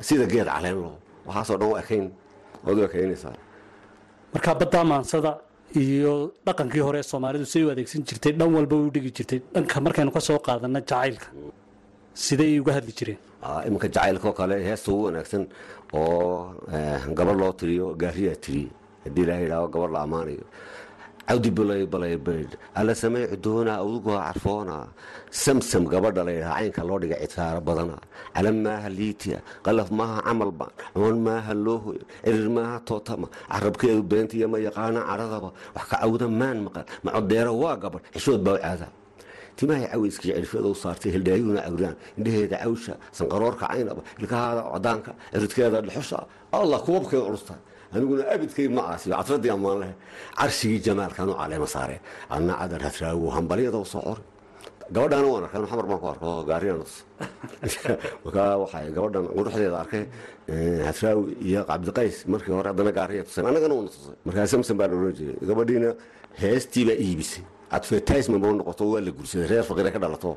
sida 0.09 0.25
geed 0.33 0.47
caleen 0.55 0.77
loo 0.85 0.95
waxaasoo 1.27 1.57
dhan 1.61 1.69
u 1.73 1.77
ekayn 1.83 2.07
ood 2.69 2.79
u 2.81 2.83
ekaynaysaa 2.89 3.35
markaa 4.35 4.55
baddaa 4.63 4.85
maansada 4.93 5.31
iyo 5.83 6.15
dhaqankii 6.47 6.83
hore 6.87 6.99
ee 7.03 7.07
soomaalidu 7.13 7.47
siday 7.53 7.67
u 7.69 7.71
adeegsan 7.75 8.03
jirtay 8.09 8.33
dhan 8.41 8.51
walba 8.57 8.77
u 8.87 8.91
dhigi 8.95 9.11
jirtay. 9.19 9.41
Dhanka 9.55 9.77
markaynu 9.87 10.11
ka 10.17 10.21
soo 10.29 10.39
qaadanna 10.47 10.81
jacaylka 10.91 11.29
siday 12.27 12.53
uga 12.63 12.73
hadli 12.77 12.93
jireen. 12.99 13.19
Iminka 13.69 13.89
jacaylkaoo 13.97 14.35
kale 14.41 14.55
heesta 14.69 14.89
ugu 14.95 15.03
wanaagsan 15.09 15.43
oo 16.01 16.55
gabadh 17.19 17.39
loo 17.43 17.53
tiriyo 17.61 17.87
gaariyaa 18.03 18.39
tiriye 18.45 18.69
haddii 19.05 19.23
ilaaha 19.27 19.43
yidhaaho 19.45 19.69
gabadh 19.75 19.93
la 19.97 20.01
ammaanayo 20.07 20.45
cawdi 21.29 21.51
balay 21.59 21.83
balay 21.93 22.17
baydh 22.27 22.55
alla 22.79 22.95
samey 22.95 23.25
cudoona 23.33 23.73
awdugoo 23.83 24.19
carfoona. 24.27 24.77
Samsam 25.31 25.85
gabadha 25.93 26.23
caynka 26.25 26.83
loo 26.89 26.99
dhiga 27.03 27.17
citaaro 27.23 27.61
badana. 27.69 27.97
Calan 28.35 28.57
maaha 28.65 28.89
liitiya 28.99 29.39
qalaf 29.65 29.89
maaha 29.99 30.23
camalba 30.27 30.67
cuman 30.95 31.19
maaha 31.27 31.53
loohoy 31.67 31.99
cirir 32.25 32.49
maaha 32.57 32.77
tootama. 32.89 33.27
Carabkeedu 33.53 34.03
beentiya 34.11 34.47
ma 34.53 34.59
yaqaana 34.59 35.01
cadhadaba 35.09 35.51
wax 35.77 35.85
ka 35.91 35.97
cawda 36.03 36.27
maan 36.41 36.59
maqan 36.67 36.85
macodeero 37.05 37.53
waa 37.63 37.77
gabadh 37.83 38.03
xishood 38.15 38.41
baa 38.47 38.59
caada 38.65 38.89
timahay 39.57 39.87
caweyskii 39.93 40.33
cirifyada 40.37 40.69
u 40.69 40.75
saartay 40.83 41.11
hildhaayuuna 41.15 41.61
cawdaan 41.67 41.95
indhaheeda 42.19 42.57
cawsha 42.65 42.95
sanqaroorka 43.19 43.65
caynaba 43.73 44.03
ilkahaada 44.21 44.63
cadaanka 44.75 45.11
ciridkeeda 45.33 45.79
dhexusha 45.87 46.19
allah 46.53 46.79
kubabkeeda 46.87 47.25
culusta 47.29 47.55
aniguna 47.97 48.23
abidkay 48.35 48.69
ma 48.77 48.83
aasiyo 48.93 49.15
cadradii 49.21 49.53
ammaan 49.57 49.77
leh 49.83 49.93
carshigii 50.41 50.81
jamaalkan 50.87 51.29
u 51.33 51.35
caleema 51.41 51.69
saare 51.75 51.97
adna 52.35 52.53
cadar 52.61 52.81
hadraago 52.87 53.27
hambalyada 53.37 53.81
soo 53.93 54.03
cori 54.09 54.23
gabadhaana 54.95 55.27
waan 55.33 55.45
arkay 55.47 55.61
xamar 55.73 55.87
baan 55.91 56.01
ku 56.03 56.07
arko 56.15 56.29
gaariyanas 56.51 56.93
markaa 58.25 58.57
waxay 58.63 58.87
gabadhan 58.97 59.25
quruxdeeda 59.37 59.79
arkay 59.85 60.03
hadraawi 60.89 61.23
iyo 61.49 61.61
cabdiqays 61.71 62.17
markii 62.33 62.53
hore 62.59 62.69
haddana 62.73 62.93
gaariya 62.99 63.23
tuseen 63.29 63.47
annagana 63.51 63.75
uuna 63.79 63.91
tusay 63.95 64.15
markaa 64.27 64.47
samson 64.53 64.77
baan 64.81 64.91
oran 64.99 65.13
jiray 65.19 65.37
gabadhiina 65.51 65.91
heestii 66.43 66.85
baa 66.89 66.99
iibisay 67.07 67.43
advertisement 67.79 68.41
ba 68.45 68.49
noqoto 68.61 68.85
waa 68.93 69.01
la 69.07 69.11
gursaday 69.19 69.47
reer 69.53 69.65
faqiire 69.71 69.91
ka 69.95 69.99
dhalato 70.05 70.31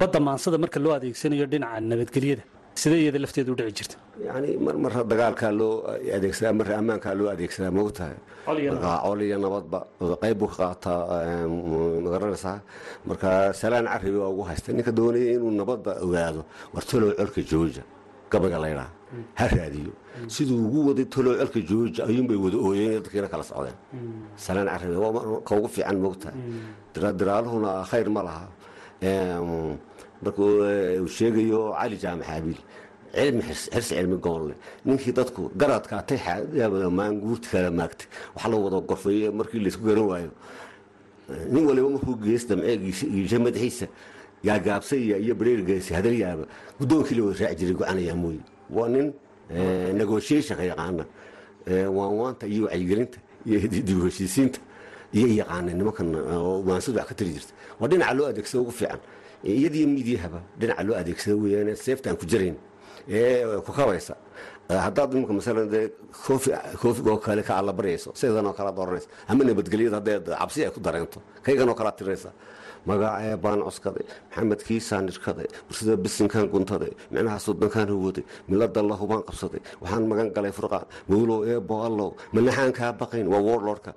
badda 0.00 0.18
maansada 0.28 0.56
marka 0.64 0.78
loo 0.84 0.92
adeegsanayo 0.98 1.46
dhinaca 1.52 1.80
nabadgelyada 1.92 2.44
sidee 2.80 3.00
iyada 3.04 3.18
lafteedu 3.24 3.50
u 3.52 3.56
dhici 3.58 3.74
jirta? 3.78 3.96
Yani 4.28 4.50
mar 4.64 4.74
marra 4.84 5.00
dagaalkaa 5.12 5.52
loo 5.60 5.74
adeegsadaa 6.16 6.52
marra 6.60 6.74
ammaankaa 6.80 7.14
loo 7.18 7.28
adeegsadaa 7.34 7.72
maogtahay 7.78 8.16
marka 8.46 8.90
col 9.04 9.20
iyo 9.26 9.38
nabadba. 9.44 9.78
Qayb 10.22 10.36
buu 10.40 10.48
ka 10.52 10.56
qaataa 10.62 11.00
ma 12.04 12.08
garanaysaa 12.14 12.56
marka 13.08 13.28
salaan 13.60 13.86
carabi 13.92 14.18
waa 14.22 14.30
ugu 14.34 14.42
haysta 14.50 14.72
ninka 14.76 14.92
doonaya 14.98 15.30
inuu 15.36 15.52
nabadda 15.60 15.90
ogaado 16.04 16.42
war 16.74 16.84
talow 16.90 17.10
colka 17.18 17.40
jooja 17.50 17.82
gabayga 18.32 18.58
laydhaa 18.64 18.90
ha 19.38 19.44
raadiyo. 19.56 19.92
Siduu 20.34 20.58
ugu 20.66 20.78
waday 20.88 21.06
talow 21.14 21.34
colka 21.40 21.60
jooja 21.70 22.00
ayuunbay 22.10 22.38
wada 22.44 22.58
ooyeen 22.68 22.92
dadkiina 23.04 23.28
kala 23.32 23.44
socdeen. 23.50 23.76
Salaan 24.44 24.68
carabi 24.72 24.96
waa 25.04 25.40
ka 25.48 25.52
ugu 25.58 25.68
fiican 25.74 25.98
maogtahay 26.04 26.36
diraaluhuna 27.20 27.70
khayr 27.90 28.08
ma 28.16 28.22
laha 28.28 28.46
markuu 30.22 30.50
uu 31.02 31.06
sheegayo 31.16 31.72
cali 31.80 31.96
jaamac 32.02 32.28
abiil 32.36 32.58
cilmi 33.14 33.42
xirsi 33.42 33.94
cilmi 33.94 34.16
goonle 34.16 34.54
ninkii 34.84 35.12
dadku 35.12 35.50
garadkaatay 35.60 36.18
maanguurti 36.98 37.48
la 37.54 38.56
wada 38.64 38.80
gorfeeye 38.88 39.30
markii 39.30 39.60
laysku 39.64 39.84
garan 39.84 40.06
waayo. 40.10 40.30
Nin 41.52 41.66
waliba 41.66 41.88
markuu 41.90 42.16
gees 42.24 42.46
damceegiisa 42.48 43.38
madaxiisa 43.38 43.86
gaagaabsaya 44.44 45.16
iyo 45.18 45.34
bareergeesi 45.34 45.94
hadalyaaba 45.94 46.44
guddoonkii 46.78 47.14
la 47.18 47.22
wada 47.24 47.38
raaci 47.44 47.56
jiray 47.60 47.74
gocanaya 47.74 48.14
mooye. 48.14 48.40
Waa 48.70 48.88
nin 48.88 49.12
negotiationka 49.98 50.64
yaqaana. 50.64 51.04
Waanwaanta 51.96 52.46
iyo 52.46 52.64
wacyigelinta 52.64 53.18
iyo 53.46 53.58
dib 53.68 54.04
heshiisiinta 54.04 54.60
iyo 55.12 55.26
yaqaana 55.40 55.72
nimankan 55.72 56.08
maansadu 56.66 56.98
wax 56.98 57.08
ka 57.08 57.14
tari 57.14 57.30
jirta 57.36 57.52
waa 57.80 57.88
dhinaca 57.88 58.14
loo 58.14 58.26
adeegsada 58.26 58.60
ugu 58.62 58.70
fiican 58.72 59.00
iyadiyo 59.44 59.86
miidyahaba 59.94 60.40
dhinaca 60.60 60.82
loo 60.86 60.96
adeegsada 61.00 61.36
weyaan 61.36 61.76
seeftaan 61.76 62.16
ku 62.20 62.26
jirayn 62.26 62.56
ee 63.08 63.44
ku 63.66 63.72
kabaysa 63.72 64.14
haddaad 64.68 65.10
imika 65.14 65.32
masalan 65.32 65.68
dee 65.74 65.84
koofigoo 66.82 67.16
kale 67.26 67.42
ka 67.42 67.52
allabaryayso 67.60 68.10
sidanoo 68.20 68.52
kale 68.58 68.70
dooranaysa 68.78 69.08
ama 69.28 69.44
nabadgelyada 69.44 69.96
haddee 70.00 70.18
cabsi 70.40 70.64
ay 70.64 70.70
ku 70.76 70.80
dareento 70.80 71.18
kayganoo 71.46 71.74
kale 71.80 71.90
tirinaysa 71.98 72.30
magacee 72.86 73.36
baan 73.44 73.60
coskaday 73.66 74.04
maxamed 74.30 74.60
kiisaan 74.66 75.08
irkaday 75.12 75.48
bursida 75.68 75.96
bisinkaan 76.04 76.46
guntaday 76.52 76.92
micnaha 77.10 77.38
sodankaan 77.46 77.88
huwaday 77.94 78.24
milada 78.48 78.82
lahubaan 78.90 79.22
qabsaday 79.28 79.60
waxaan 79.82 80.04
magan 80.10 80.28
galay 80.36 80.52
furqaan 80.58 80.86
mawlow 81.10 81.40
eebo 81.52 81.74
allow 81.88 82.10
manaxaan 82.34 82.72
kaa 82.78 82.92
baqayn 83.00 83.26
waa 83.32 83.40
warlordka 83.48 83.92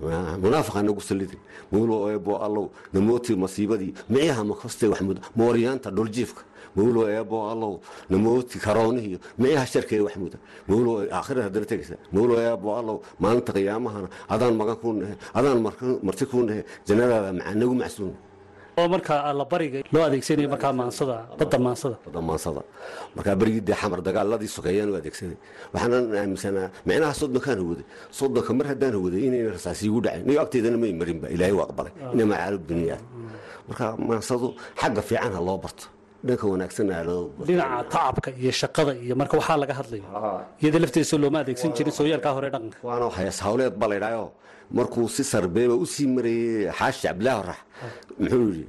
munaafiqaa 0.00 0.82
nagu 0.82 1.00
salidin 1.00 1.38
mawlow 1.72 2.10
eebo 2.10 2.32
allow 2.46 2.70
namooti 2.92 3.36
masiibadii. 3.36 3.92
Micyaha 4.08 4.44
makastay 4.44 4.88
waxmud 4.92 5.18
mooryaanta 5.36 5.90
dhuljiifka 5.90 6.42
mawlow 6.76 7.04
eebo 7.08 7.36
allow 7.52 7.80
namooti 8.10 8.58
karoonihiyo 8.58 9.18
micyaha 9.38 9.66
sharkee 9.66 10.00
waxmuda 10.00 10.38
mawlow 10.68 10.94
aakhirada 11.16 11.42
haddana 11.46 11.66
tegaysa 11.70 11.96
mawlow 12.12 12.38
eebo 12.40 12.68
allow 12.80 12.96
maalinta 13.20 13.52
qiyaamahana 13.52 14.08
adaan 14.34 14.54
magan 14.60 14.76
kuu 14.82 14.92
nahe 15.00 15.14
adaan 15.38 15.58
marti 16.06 16.24
kuu 16.30 16.42
nahe 16.48 16.64
jannadaada 16.86 17.32
nagu 17.60 17.74
macsuun 17.74 18.14
oo 18.80 18.86
markaa 18.94 19.18
allabariga 19.30 19.78
loo 19.94 20.02
adeegsanayo 20.08 20.48
markaa 20.54 20.72
maansada 20.80 21.16
badda 21.38 21.58
maansada. 21.66 21.96
Maansada. 22.28 22.62
Markaa 23.16 23.34
berigii 23.40 23.60
dee 23.68 23.76
xamar 23.82 24.00
dagaaladii 24.06 24.50
sokeeyaan 24.56 24.90
u 24.92 24.94
adeegsaday 25.00 25.36
waxaanan 25.74 26.04
aaminsanaa 26.20 26.66
micnaha 26.88 27.12
soddonkaan 27.20 27.58
huwaday 27.64 27.86
soddonka 28.18 28.50
mar 28.58 28.66
haddaan 28.72 28.94
huwaday 28.98 29.22
inayna 29.28 29.50
rasaasi 29.56 29.82
igu 29.88 29.98
dhacayn 30.04 30.24
niyo 30.26 30.38
agteedana 30.44 30.76
may 30.82 30.92
marinba 31.00 31.26
ilaahay 31.34 31.54
u 31.58 31.60
aqbalay. 31.66 31.92
Ina 32.14 32.24
macaalu 32.32 32.58
duniyaad 32.70 33.02
marka 33.68 33.84
maansadu 34.08 34.46
xagga 34.80 35.02
fiican 35.08 35.32
ha 35.36 35.40
loo 35.48 35.58
barto 35.64 35.84
dhanka 36.26 36.44
wanaagsanna 36.52 36.94
ha 36.98 37.02
loo 37.08 37.22
dhinaca 37.48 37.78
tacabka 37.94 38.30
iyo 38.42 38.52
shaqada 38.62 38.92
iyo 39.04 39.14
marka 39.20 39.34
waxaa 39.40 39.56
laga 39.62 39.74
hadlayo 39.80 40.04
iyada 40.62 40.78
lafteesa 40.84 41.14
looma 41.22 41.38
adeegsan 41.44 41.70
jirin 41.76 41.94
sooyaalkaa 41.98 42.32
hore 42.36 42.48
dhaqanka 42.54 42.76
waana 42.88 43.06
hays 43.18 43.38
hawleed 43.46 43.74
ba 43.80 43.86
laydhaayo 43.92 44.26
markuu 44.78 45.08
si 45.16 45.22
sarbeeba 45.32 45.74
u 45.84 45.86
sii 45.94 46.06
marayey 46.16 46.70
xaashi 46.78 47.02
cabdilaahi 47.08 47.42
rax 47.48 47.58
muxuu 48.20 48.46
yidhi 48.58 48.66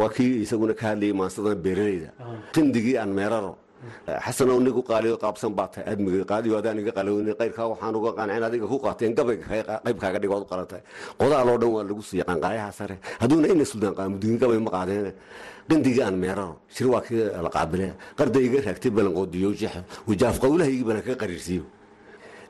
waa 0.00 0.10
kii 0.16 0.32
isaguna 0.44 0.74
ka 0.80 0.84
hadlayay 0.90 1.14
maansadan 1.20 1.56
beeralayda. 1.64 2.08
Qindigii 2.54 2.96
aan 3.02 3.10
meeraro 3.18 3.52
xasanow 4.24 4.58
nigu 4.66 4.82
qaaliyo 4.90 5.16
qaabsan 5.22 5.52
baa 5.58 5.68
tahay. 5.72 5.84
Admiga 5.92 6.24
qaadiyo 6.32 6.54
adaan 6.60 6.78
iga 6.82 6.92
qalowni 6.98 7.32
qayrkaa 7.40 7.66
waxaan 7.72 7.94
uga 7.98 8.10
qancin 8.18 8.42
adiga 8.48 8.66
ku 8.72 8.76
qaateen 8.84 9.12
gabayga 9.18 9.44
qaybkaaga 9.84 10.18
dhigood 10.22 10.42
u 10.44 10.48
qalantahay 10.52 10.82
qodaaloo 11.20 11.56
dhan 11.60 11.70
waa 11.74 11.84
lagu 11.88 12.02
siiyey 12.08 12.24
qanqaayaha 12.30 12.70
sare. 12.78 12.96
Hadduuna 13.22 13.46
ina 13.54 13.64
suldaan 13.64 13.94
qaamudugin 13.98 14.38
gabay 14.42 14.58
ma 14.66 14.70
qaadeen. 14.76 15.12
Qindigii 15.68 16.02
aan 16.06 16.16
meeraro 16.22 16.56
shir 16.74 16.86
waa 16.92 17.00
kii 17.06 17.22
la 17.44 17.50
qaabile. 17.56 17.88
Qarda 18.18 18.38
iga 18.46 18.58
raagtay 18.66 18.90
balanqoodiyo 18.96 19.48
jeexo 19.60 19.80
wajaaf 20.08 20.36
qawlahaygii 20.44 20.84
balan 20.88 21.02
ka 21.06 21.14
qariirsiiyo 21.22 21.64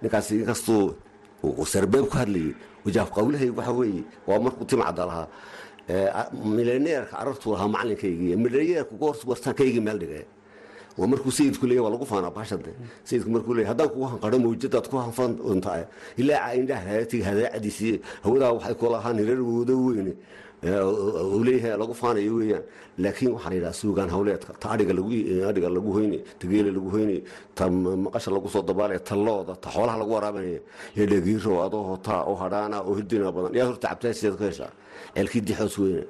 ninkaas 0.03 0.31
inkastuu 0.31 0.95
sarbeeb 1.73 2.05
ku 2.11 2.15
hadlayay 2.21 2.55
wajaaf 2.87 3.09
qawlahayg 3.17 3.53
waxa 3.59 3.73
weeye 3.79 4.03
waa 4.29 4.39
markuu 4.45 4.65
timcada 4.71 5.05
lahaa. 5.11 5.27
Milaneerka 6.57 7.17
carabtuu 7.17 7.53
lahaa 7.55 7.69
macalinkaygii 7.75 8.37
milaneerku 8.45 8.95
goor 9.01 9.17
wartaankaygii 9.31 9.81
meel 9.87 9.99
dhigay 10.03 10.25
waa 10.99 11.07
markuu 11.13 11.33
sayidku 11.39 11.65
leeyahy 11.67 11.85
waa 11.87 11.93
lagu 11.95 12.07
faanaa 12.13 12.31
baashade 12.39 12.71
sayidku 13.09 13.31
markuu 13.35 13.55
leeyahy 13.57 13.71
haddaan 13.73 13.89
kugu 13.93 14.07
hanqadho 14.13 14.39
mawjadaad 14.45 14.87
ku 14.93 14.97
hanfan 15.05 15.31
doontaa 15.41 15.85
ilaa 16.21 16.53
indhaha 16.61 16.85
haatiga 16.95 17.25
hadaacadiisii 17.31 17.95
hawadaa 18.25 18.53
waxay 18.57 18.75
ku 18.81 18.87
lahaan 18.95 19.17
hirar 19.23 19.41
woodo 19.51 19.75
weyne 19.87 20.13
leeyahay 20.63 21.77
lagu 21.79 21.95
faanayo 21.95 22.35
weeyaan. 22.39 22.63
Laakiin 22.99 23.33
waxaa 23.35 23.51
la 23.51 23.57
yidhaha 23.57 23.73
suugaan 23.73 24.09
hawleedka 24.11 24.53
ta 24.61 24.69
adhiga 24.75 24.93
lagu 24.95 25.91
hoynay 25.97 26.21
ta 26.39 26.47
geela 26.47 26.71
lagu 26.71 26.89
hoynay 26.91 27.23
ta 27.55 27.69
maqasha 27.69 28.31
lagu 28.31 28.49
soo 28.49 28.63
dabaalaya 28.63 29.01
ta 29.01 29.17
looda 29.17 29.55
ta 29.57 29.71
xoolaha 29.71 29.99
lagu 29.99 30.13
waraabanaya 30.13 30.61
ee 30.97 31.07
dhagiiro 31.07 31.63
adoo 31.67 31.83
hotaa 31.97 32.23
oo 32.31 32.35
hadhaana 32.37 32.81
oo 32.83 32.95
hirdina 32.95 33.33
badan. 33.33 33.55
Yaa 33.59 33.67
horta 33.67 33.89
cabtaasiyaad 33.89 34.37
ka 34.39 34.45
heshaa 34.45 34.73
ceelkii 35.15 35.41
dixoos 35.41 35.79
weyne 35.79 36.05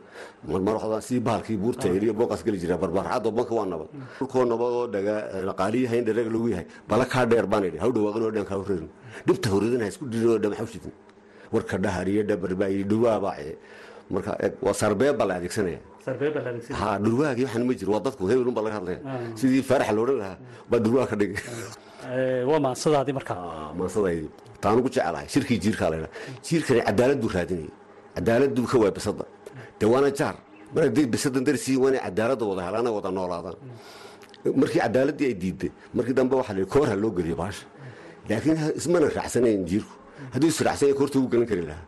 marmar 0.49 0.75
waxdaan 0.75 1.03
sidii 1.07 1.21
bahalkii 1.29 1.57
buurta 1.57 1.88
eliyo 1.88 2.12
boonkaas 2.19 2.43
geli 2.45 2.59
jira 2.59 2.77
barbaarxadda 2.83 3.31
banka 3.31 3.55
waa 3.55 3.67
nabad. 3.67 3.88
Dhulkoo 4.19 4.45
nabad 4.45 4.71
oo 4.79 4.87
dhagaa 4.95 5.55
qaaliyaha 5.61 5.95
in 5.97 6.05
dharag 6.05 6.29
lagu 6.35 6.49
yahay. 6.53 6.67
Bala 6.88 7.05
kaa 7.07 7.25
dheer 7.27 7.47
baan 7.47 7.65
idhi 7.65 7.79
haw 7.79 7.91
dhawaaqin 7.95 8.23
oo 8.27 8.31
dhan 8.37 8.45
kaa 8.51 8.59
horeerin 8.61 8.88
dhibta 9.27 9.49
horeedina 9.55 9.87
isku 9.87 10.05
dhirin 10.12 10.29
oo 10.35 10.38
dhamax 10.43 10.61
ushidin 10.67 10.93
warka 11.55 11.79
dhahar 11.79 12.07
iyo 12.09 12.23
dhabarba 12.31 12.67
iyo 12.75 12.85
dhawaabaace 12.91 13.55
marka 14.14 14.31
waa 14.66 14.75
sarbeeb 14.81 15.14
baa 15.18 15.27
la 15.31 15.35
adeegsanaya. 15.40 15.81
Ha 16.81 16.88
dhurwaagii 17.05 17.44
waxaan 17.46 17.64
ma 17.68 17.75
jiro 17.81 17.90
waa 17.94 18.03
dadku 18.07 18.22
hebelun 18.31 18.55
baa 18.57 18.64
laga 18.66 18.77
hadlaya. 18.79 18.98
Sidii 19.40 19.62
faarax 19.68 19.90
loodhan 19.96 20.16
lahaa 20.22 20.37
baa 20.70 20.81
dhurwaag 20.85 21.09
ka 21.11 21.16
dhigay. 21.20 21.40
Waa 22.51 22.61
maansadaadii 22.66 23.14
markaa 23.18 23.72
maansadaydii 23.79 24.31
taan 24.62 24.79
ugu 24.79 24.88
jecelahay 24.94 25.27
shirkii 25.35 25.59
jiirkaa 25.64 25.90
laydhaa 25.92 26.11
jiirkani 26.46 26.81
cadaalad 26.88 27.18
buu 27.22 27.31
raadinayay 27.37 27.70
cadaaladuu 28.16 28.66
ka 28.70 28.77
waay 28.83 28.92
bisada 28.98 29.25
dee 29.79 29.88
waana 29.92 30.11
jaar. 30.18 30.37
Mar 30.75 30.83
haddii 30.87 31.07
bisadan 31.14 31.44
darsiin 31.46 31.79
waa 31.83 31.90
inay 31.90 32.03
cadaaladda 32.07 32.44
wada 32.51 32.62
helaana 32.66 32.90
wada 32.96 33.11
noolaadaan. 33.18 33.57
Markii 34.61 34.81
cadaaladdii 34.85 35.27
ay 35.31 35.35
diidday 35.42 35.70
markii 35.94 36.14
dambe 36.18 36.35
waxaa 36.40 36.87
la 36.90 36.96
loo 37.03 37.11
geliyo 37.16 37.37
baasha 37.42 37.64
laakiin 38.29 38.57
ismana 38.81 39.07
raacsanayn 39.16 39.64
jiirku. 39.70 39.94
Hadduu 40.35 40.48
israacsanya 40.55 40.94
koorta 40.98 41.16
ugu 41.18 41.29
gelin 41.33 41.46
kari 41.51 41.62
lahaa 41.70 41.85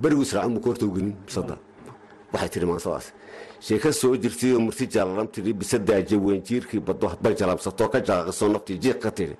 berigu 0.00 0.22
israacun 0.22 0.54
buu 0.54 0.62
koorta 0.62 0.84
u 0.86 0.92
gelin 0.94 1.14
waxay 2.32 2.48
tihi 2.48 2.66
maansadaas 2.66 3.06
sheeka 3.66 3.92
soo 3.92 4.16
jirtay 4.22 4.52
oo 4.56 4.60
murti 4.66 4.86
jaalalam 4.94 5.28
tidhi 5.34 5.52
bisadaaje 5.60 6.16
weyn 6.26 6.42
jiirkii 6.48 6.80
baddo 6.88 7.06
hadbay 7.12 7.34
jalabsatoo 7.40 7.88
ka 7.92 7.98
jaqaqiso 8.08 8.48
naftii 8.54 8.78
jiiq 8.84 8.98
ka 9.04 9.10
tidhi 9.18 9.36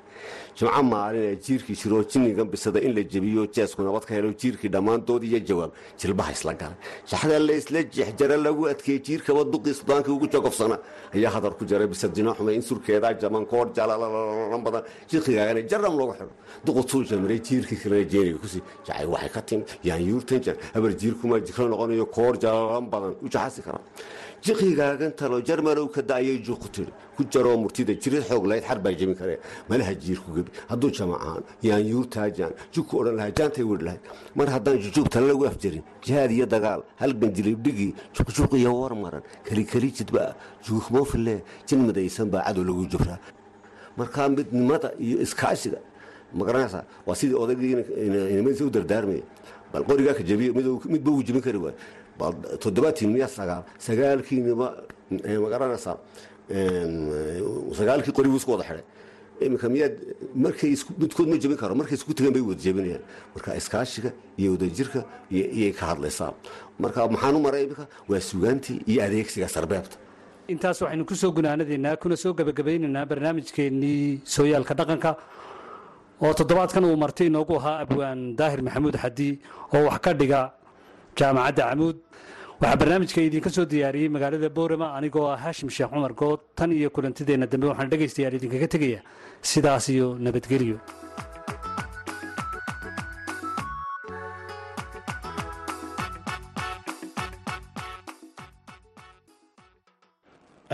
jimco 0.56 0.82
maalin 0.82 1.22
ee 1.30 1.37
jiirkii 1.46 1.76
jinnigan 2.12 2.46
bisada 2.52 2.78
in 2.87 2.94
la 2.94 3.02
jebiyo 3.02 3.46
jeesku 3.56 3.82
nabad 3.82 4.04
ka 4.08 4.14
helo 4.14 4.30
jiirkii 4.40 4.68
dhammaantood 4.68 5.22
iyo 5.24 5.38
jawaab. 5.48 5.70
Jilbaha 5.98 6.32
isla 6.32 6.52
galay 6.54 6.76
shaxda 7.11 7.38
la 7.38 7.52
isla 7.61 8.37
lagu 8.37 8.68
adkeeyey 8.68 9.00
jiirkaba 9.06 9.42
duqii 9.52 9.74
sudaankii 9.74 10.12
ugu 10.12 10.26
jagofsana 10.35 10.76
ayaa 11.14 11.30
hadar 11.37 11.52
ku 11.58 11.64
jaray 11.64 11.87
bisad 11.87 12.14
jino 12.14 12.35
xumay 12.35 12.54
in 12.54 12.62
surkeedaa 12.62 13.14
jaban 13.18 13.44
koor 13.46 13.66
jalalalan 13.74 14.62
badan. 14.62 14.82
Jiirkigaagana 15.11 15.62
jaram 15.70 15.96
loogu 15.98 16.12
xidho 16.18 16.30
duqutuu 16.66 17.02
jamiray 17.11 17.40
jiirkii 17.48 17.76
kalena 17.82 18.04
jeeniga 18.12 18.38
ku 18.38 18.46
sii 18.46 18.62
jacay 18.87 19.06
waxay 19.06 19.30
ka 19.35 19.42
timi 19.42 19.64
yaan 19.85 20.02
yuurtan 20.11 20.40
jar 20.44 20.56
habar 20.74 20.92
jiirkumaa 21.00 21.40
jikro 21.40 21.68
noqonayo 21.68 22.06
koor 22.06 22.35
jalalan 22.38 22.87
badan. 22.92 23.12
U 23.24 23.26
jaxasi 23.28 23.62
kara 23.62 23.80
jiqigaagan 24.44 25.12
jarmalow 25.46 25.87
ka 25.88 26.02
daayay 26.02 26.38
juuqu 26.42 26.68
ku 27.16 27.22
jaroo 27.31 27.57
murtida 27.57 27.94
jirid 27.94 28.22
xoog 28.28 28.46
lahayd 28.46 28.64
xar 28.64 28.78
baa 28.85 28.92
jebin 28.92 29.16
malaha 29.68 29.94
jiirku 29.94 30.35
gebi 30.37 30.50
hadduu 30.70 30.90
jamacaan 30.90 31.42
yaan 31.62 31.85
yuurtaajaan 31.92 32.52
jugku 32.74 32.98
odhan 33.00 33.16
lahaa 33.16 33.31
jaantay 33.38 33.64
weri 33.70 33.85
lahayd. 33.85 34.00
Mar 34.35 34.48
haddaan 34.55 34.78
jujuub 34.83 35.07
lagu 35.14 35.46
afjarin 35.46 35.83
jihaad 36.05 36.31
iyo 36.31 36.46
dagaal 36.46 36.83
halgan 36.96 37.31
jilibdhigii 37.37 37.94
juqjuq 38.16 38.52
iyo 38.59 38.72
war 38.81 38.94
maran. 38.94 39.22
Kelikeli 39.44 39.92
jidba 39.92 40.35
juukhmoofile 40.66 41.42
jin 41.68 41.81
midaysan 41.87 42.31
baa 42.31 42.42
cadow 42.46 42.64
lagu 42.64 42.87
jubraa. 42.92 43.18
Markaa 43.96 44.28
midnimada 44.28 44.90
iyo 44.98 45.20
iskaashiga 45.20 45.78
ma 46.35 46.44
garanaysaa 46.44 46.85
waa 47.07 47.14
sidii 47.14 47.35
odaygii 47.44 47.76
inimadiisa 48.33 48.64
u 48.64 48.70
dardaarmaya 48.70 49.22
bal 49.72 49.85
qorigaa 49.85 50.14
ka 50.14 50.22
jabiyo 50.22 50.52
midba 50.94 51.11
wuu 51.11 51.22
jebin 51.22 51.42
kari 51.42 51.59
waay 51.59 51.74
toddobaadtiin 52.62 53.11
miyaa 53.14 53.29
sagaal. 53.38 53.62
Sagaalkii 57.79 58.12
qori 58.16 58.29
buu 58.33 58.37
isku 58.40 58.51
wada 58.55 58.64
xidhay. 58.68 58.85
Iminka 59.46 59.68
miyaad 59.75 59.94
markay 60.44 60.70
iyo 64.38 64.51
wadajirka 64.55 65.01
iyay 65.31 65.72
ka 65.79 65.85
hadlaysaa 65.90 66.33
marka 66.79 67.09
maxaan 67.14 67.35
u 67.37 67.40
waa 68.09 68.20
sugaantii 68.31 68.79
iyo 68.90 69.01
adeegsiga 69.07 69.48
sarbeebta. 69.48 69.96
Intaas 70.53 70.79
waxaynu 70.83 71.05
ku 71.05 71.14
soo 71.14 71.33
kuna 72.03 72.16
soo 72.16 72.33
gebagabaynaynaa 72.38 73.07
barnaamijkeennii 73.11 74.20
sooyaalka 74.35 74.75
dhaqanka 74.79 75.11
oo 76.22 76.33
toddobaadkan 76.38 76.85
uu 76.85 76.96
marti 76.96 77.27
inoogu 77.27 77.55
ahaa 77.61 77.77
abwaan 77.85 78.20
daahir 78.38 78.61
maxamuud 78.66 78.96
xadi 79.03 79.31
oo 79.75 79.83
wax 79.88 79.98
ka 80.05 80.12
dhiga 80.20 80.40
jaamacadda 81.18 81.62
camuud. 81.70 81.96
Waxaa 82.62 82.79
barnaamijka 82.81 83.20
idinka 83.29 83.51
soo 83.57 83.64
diyaariyey 83.72 84.09
magaalada 84.16 84.48
boorama 84.57 84.87
anigoo 84.98 85.27
ah 85.35 85.38
haashim 85.44 85.68
sheekh 85.77 85.90
cumar 85.94 86.12
good 86.22 86.40
tan 86.59 86.70
iyo 86.79 86.88
kulantideenna 86.96 87.46
dambe 87.53 87.66
waxaan 87.72 87.90
dhegaystayaal 87.92 88.35
idinkaga 88.38 88.68
tegaya 88.75 89.01
sidaas 89.51 89.87
iyo 89.94 90.09
nabadgelyo 90.25 90.79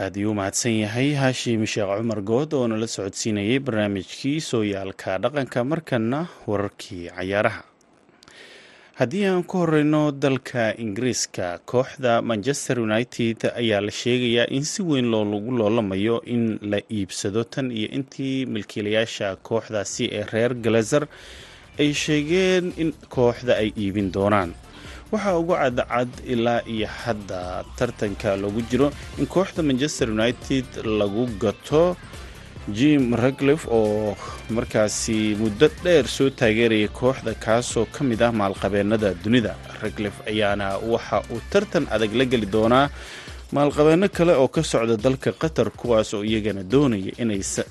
aad 0.03 0.15
iyuu 0.21 0.35
mahadsan 0.39 0.75
yahay 0.85 1.09
haashim 1.21 1.63
sheekh 1.73 1.91
cumar 1.99 2.21
good 2.31 2.51
oo 2.59 2.67
nala 2.71 2.87
socodsiinayay 2.97 3.59
barnaamijkii 3.67 4.39
sooyaalka 4.51 5.11
dhaqanka 5.23 5.61
markana 5.71 6.21
wararkii 6.51 7.05
cayaaraha 7.17 7.63
haddii 8.99 9.25
aan 9.31 9.43
ku 9.47 9.59
horeyno 9.63 10.03
dalka 10.23 10.65
ingiriiska 10.85 11.47
kooxda 11.71 12.13
manchester 12.31 12.77
united 12.89 13.39
ayaa 13.61 13.81
la 13.87 13.91
sheegayaa 14.01 14.47
in 14.57 14.65
si 14.65 14.83
weyn 14.83 15.07
loolagu 15.13 15.51
loolamayo 15.59 16.17
in 16.35 16.59
la 16.71 16.79
iibsado 16.91 17.45
tan 17.45 17.71
iyo 17.71 17.89
intii 17.99 18.47
milkiilayaasha 18.47 19.37
kooxdaasi 19.49 20.05
ee 20.19 20.25
reer 20.33 20.55
galazer 20.55 21.05
ay 21.79 21.91
sheegeen 21.95 22.73
in 22.83 22.91
kooxda 23.09 23.53
ay 23.63 23.71
iibin 23.83 24.11
doonaan. 24.13 24.51
Waxaa 25.13 25.39
ugu 25.41 25.55
cadcad 25.55 26.11
ilaa 26.27 26.61
iyo 26.67 26.87
hadda 27.03 27.65
tartanka 27.79 28.37
lagu 28.37 28.61
jiro 28.71 28.91
in 29.19 29.27
kooxda 29.27 29.63
manchester 29.63 30.11
united 30.11 30.67
lagu 30.85 31.27
gato 31.43 31.97
jim 32.77 33.15
raglif 33.15 33.67
oo 33.71 34.17
markaasi 34.51 35.35
muddo 35.41 35.69
dheer 35.85 36.07
soo 36.09 36.31
taageerayay 36.31 36.89
kooxda 36.89 37.35
kaasoo 37.35 37.87
ka 37.93 38.05
mid 38.05 38.21
ah 38.23 38.33
maalqabeennada 38.33 39.15
dunida. 39.25 39.55
Raglif 39.83 40.13
ayaana 40.27 40.77
waxa 40.79 41.23
uu 41.33 41.41
tartan 41.51 41.87
adag 41.91 42.13
la 42.15 42.25
geli 42.25 42.47
doonaa 42.47 42.91
maalqabeenno 43.53 44.09
kale 44.09 44.33
oo 44.37 44.49
ka 44.49 44.63
socda 44.63 44.97
dalka 44.97 45.33
qatar 45.33 45.71
kuwaas 45.71 46.15
oo 46.15 46.23
iyagana 46.25 46.63
doonaya 46.63 47.13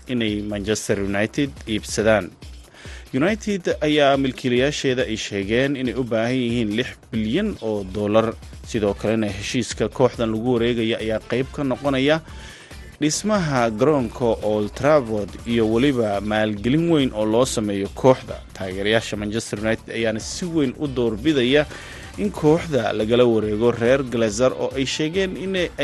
inay 0.08 0.42
manchester 0.42 1.00
united 1.02 1.50
iibsadaan. 1.68 2.30
United 3.14 3.64
ayaa 3.82 4.18
milkiilayaasheeda 4.18 5.04
ay 5.08 5.18
sheegeen 5.18 5.76
inay 5.76 5.94
u 5.96 6.04
baahan 6.04 6.36
yihiin 6.36 6.76
lix 6.78 6.90
bilyan 7.12 7.56
oo 7.62 7.84
dollar. 7.84 8.34
Sidoo 8.68 8.94
kalena 8.94 9.28
heshiiska 9.32 9.88
kooxdan 9.90 10.32
lagu 10.34 10.54
wareegaya 10.54 10.98
ayaa 11.00 11.20
qayb 11.30 11.48
ka 11.56 11.64
noqonaya 11.64 12.20
dhismaha 13.02 13.70
garoonka 13.70 14.26
old 14.44 14.74
travord 14.74 15.30
iyo 15.46 15.70
weliba 15.74 16.22
maalgelin 16.22 16.90
weyn 16.92 17.12
oo 17.14 17.26
loo 17.26 17.46
sameeyo 17.46 17.88
kooxda. 17.96 18.36
Taageerayaasha 18.54 19.18
manchester 19.18 19.60
united 19.60 19.90
ayaana 19.96 20.20
si 20.20 20.46
weyn 20.46 20.74
u 20.80 20.88
doorbidaya 20.88 21.66
in 22.18 22.32
kooxda 22.32 22.94
lagala 22.94 23.26
wareego 23.26 23.72
reer 23.72 24.04
galazar 24.04 24.52
oo 24.54 24.72
ay 24.76 24.86
sheegeen 24.86 25.38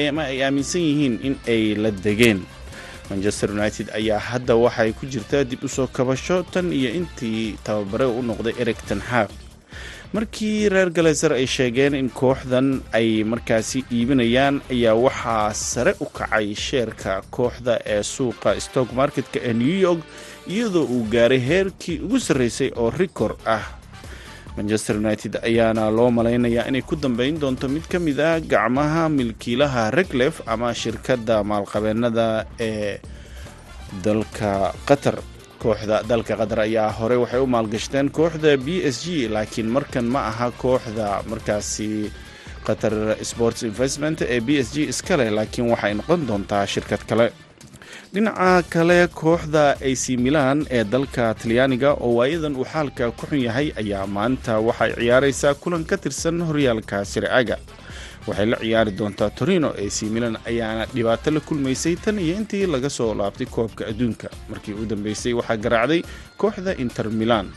ama 0.10 0.24
ay 0.26 0.44
aaminsan 0.44 0.82
yihiin 0.82 1.20
in 1.24 1.36
ay 1.48 1.76
la 1.76 1.92
degeen. 1.92 2.42
Manchester 3.10 3.52
united 3.52 3.90
ayaa 3.94 4.20
hadda 4.20 4.56
waxay 4.56 4.92
ku 4.94 5.06
jirtaa 5.06 5.44
dib 5.44 5.64
u 5.64 5.68
soo 5.70 5.88
kabasho 5.88 6.44
tan 6.44 6.74
iyo 6.74 6.90
intii 6.90 7.56
tababare 7.64 8.06
u 8.10 8.22
noqday 8.26 8.54
eric 8.60 8.78
tenhaag 8.90 9.30
markii 10.14 10.70
reer 10.70 10.90
galazar 10.94 11.34
ay 11.34 11.46
sheegeen 11.48 11.94
in 11.96 12.10
kooxdan 12.10 12.82
ay 12.94 13.24
markaasi 13.24 13.84
iibinayaan 13.92 14.62
ayaa 14.72 14.96
waxaa 15.06 15.54
sare 15.54 15.94
u 16.00 16.06
kacay 16.06 16.54
sheerka 16.56 17.22
kooxda 17.36 17.80
ee 17.86 18.04
suuqa 18.04 18.60
stock 18.66 18.90
marketka 18.94 19.40
ee 19.50 19.54
new 19.54 19.78
york 19.88 20.02
iyadoo 20.48 20.86
uu 20.86 21.04
gaaray 21.14 21.40
heerkii 21.50 22.00
ugu 22.06 22.20
sarreysay 22.20 22.70
oo 22.76 22.90
rikor 22.90 23.36
ah. 23.46 23.64
Manchester 24.58 24.96
united 24.98 25.34
ayaana 25.50 25.90
loo 25.98 26.12
malaynayaa 26.12 26.68
inay 26.70 26.82
ku 26.86 26.96
dambeyn 26.96 27.40
doonto 27.42 27.66
mid 27.68 27.86
ka 27.90 27.98
mid 28.00 28.20
ah 28.20 28.38
gacmaha 28.40 29.10
milkiilaha 29.10 29.90
reglef 29.92 30.42
ama 30.46 30.70
shirkadda 30.82 31.42
maalqabeennada 31.44 32.46
ee 32.60 33.00
dalka 34.06 34.74
qatar 34.86 35.16
kooxda 35.64 35.98
dalka 36.12 36.34
qatar 36.42 36.60
ayaa 36.68 36.90
horey 37.00 37.18
waxay 37.24 37.40
u 37.46 37.48
maalgashteen 37.56 38.08
kooxda 38.18 38.52
b 38.66 38.68
s 38.94 38.98
g 39.06 39.28
laakiin 39.36 39.68
markan 39.76 40.06
ma 40.14 40.20
aha 40.32 40.48
kooxda. 40.64 41.08
Markaasi 41.32 41.90
qatar 42.68 42.94
sports 43.32 43.62
investment 43.70 44.18
ee 44.22 44.40
b 44.48 44.50
s 44.66 44.70
g 44.76 44.78
iska 44.94 45.18
leh 45.20 45.30
laakiin 45.38 45.68
waxay 45.74 45.94
noqon 46.00 46.22
doontaa 46.28 46.66
shirkad 46.74 47.04
kale. 47.10 47.28
Dhinaca 48.14 48.64
kale 48.74 49.00
kooxda 49.22 49.64
ac 49.90 50.04
milan 50.26 50.58
ee 50.78 50.84
dalka 50.94 51.26
talyaaniga 51.42 51.92
oo 52.06 52.12
waayadan 52.20 52.56
uu 52.60 52.66
xaalka 52.74 53.12
ku 53.18 53.26
xun 53.30 53.42
yahay 53.48 53.68
ayaa 53.82 54.06
maanta 54.16 54.54
waxay 54.68 54.92
ciyaaraysaa 55.00 55.54
kulan 55.62 55.84
ka 55.90 55.96
tirsan 56.04 56.38
horyaalka 56.48 56.98
sircaga 57.12 57.58
waxay 58.28 58.46
la 58.52 58.58
ciyaari 58.58 58.92
doontaa 58.92 59.30
torino 59.30 59.70
ac 59.86 59.98
milan 60.16 60.38
ayaana 60.50 60.86
dhibaato 60.94 61.32
la 61.32 61.40
kulmaysay 61.40 61.96
tan 61.96 62.20
iyo 62.20 62.36
intii 62.40 62.66
laga 62.68 62.90
soo 62.90 63.14
laabtay 63.14 63.48
koobka 63.48 63.88
adduunka. 63.88 64.28
Markii 64.50 64.74
u 64.74 64.86
dambeysay 64.86 65.34
waxaa 65.34 65.58
garaacday 65.58 66.02
kooxda 66.38 66.76
inter 66.84 67.10
milan. 67.10 67.48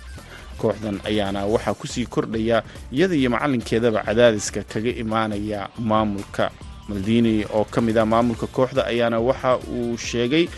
Kooxdan 0.58 1.00
ayaana 1.04 1.46
waxaa 1.46 1.74
ku 1.74 1.86
sii 1.86 2.06
kordhaya 2.06 2.62
iyada 2.92 3.14
iyo 3.14 3.30
macalinkeedaba 3.30 4.02
cadaadiska 4.06 4.62
kaga 4.64 4.90
imaanaya 4.90 5.68
maamulka 5.78 6.50
maldini. 6.88 7.44
Oo 7.54 7.64
ka 7.64 7.80
mid 7.80 7.98
ah 7.98 8.06
maamulka 8.06 8.46
kooxda 8.46 8.86
ayaana 8.86 9.20
waxa 9.20 9.58
uu 9.70 9.96
sheegay 9.98 10.48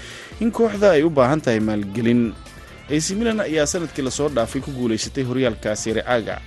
in 0.40 0.50
kooxda 0.50 0.90
ay 0.96 1.02
u 1.02 1.10
baahan 1.10 1.40
tahay 1.40 1.60
maalgelin. 1.60 2.32
Ac 2.88 3.10
milan 3.12 3.40
ayaa 3.44 3.66
sannadkii 3.66 4.02
la 4.04 4.10
soo 4.10 4.28
dhaafay 4.32 4.60
ku 4.64 4.70
guulaysatay 4.72 5.24
horyaalka 5.24 5.76
sircaga 5.76 6.40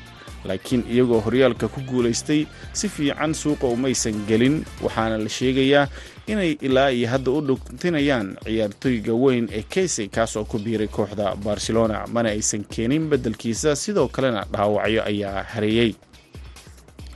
laakiin 0.46 0.84
iyagoo 0.94 1.20
horyaalka 1.26 1.68
ku 1.68 1.82
guulaystay 1.90 2.46
si 2.74 2.90
fiican 2.90 3.34
suuqa 3.34 3.68
umaysan 3.68 4.26
gelin 4.30 4.66
waxaana 4.84 5.18
la 5.18 5.30
sheegayaa 5.30 5.88
inay 6.28 6.52
ilaa 6.62 6.90
iyo 6.92 7.08
hadda 7.14 7.32
u 7.32 7.42
dhuntinayaan 7.48 8.28
ciyaartooyga 8.46 9.14
weyn 9.24 9.46
ee 9.58 9.64
kaysey 9.74 10.08
kaas 10.08 10.36
oo 10.38 10.46
ku 10.46 10.58
biiray 10.60 10.88
kooxda 10.88 11.36
barcelona. 11.36 12.06
Mana 12.14 12.30
aysan 12.30 12.64
keenin 12.74 13.10
beddelkiisa 13.10 13.76
sidoo 13.76 14.08
kalena 14.08 14.46
dhaawacyo 14.54 15.02
ayaa 15.12 15.44
hareeyey 15.54 15.92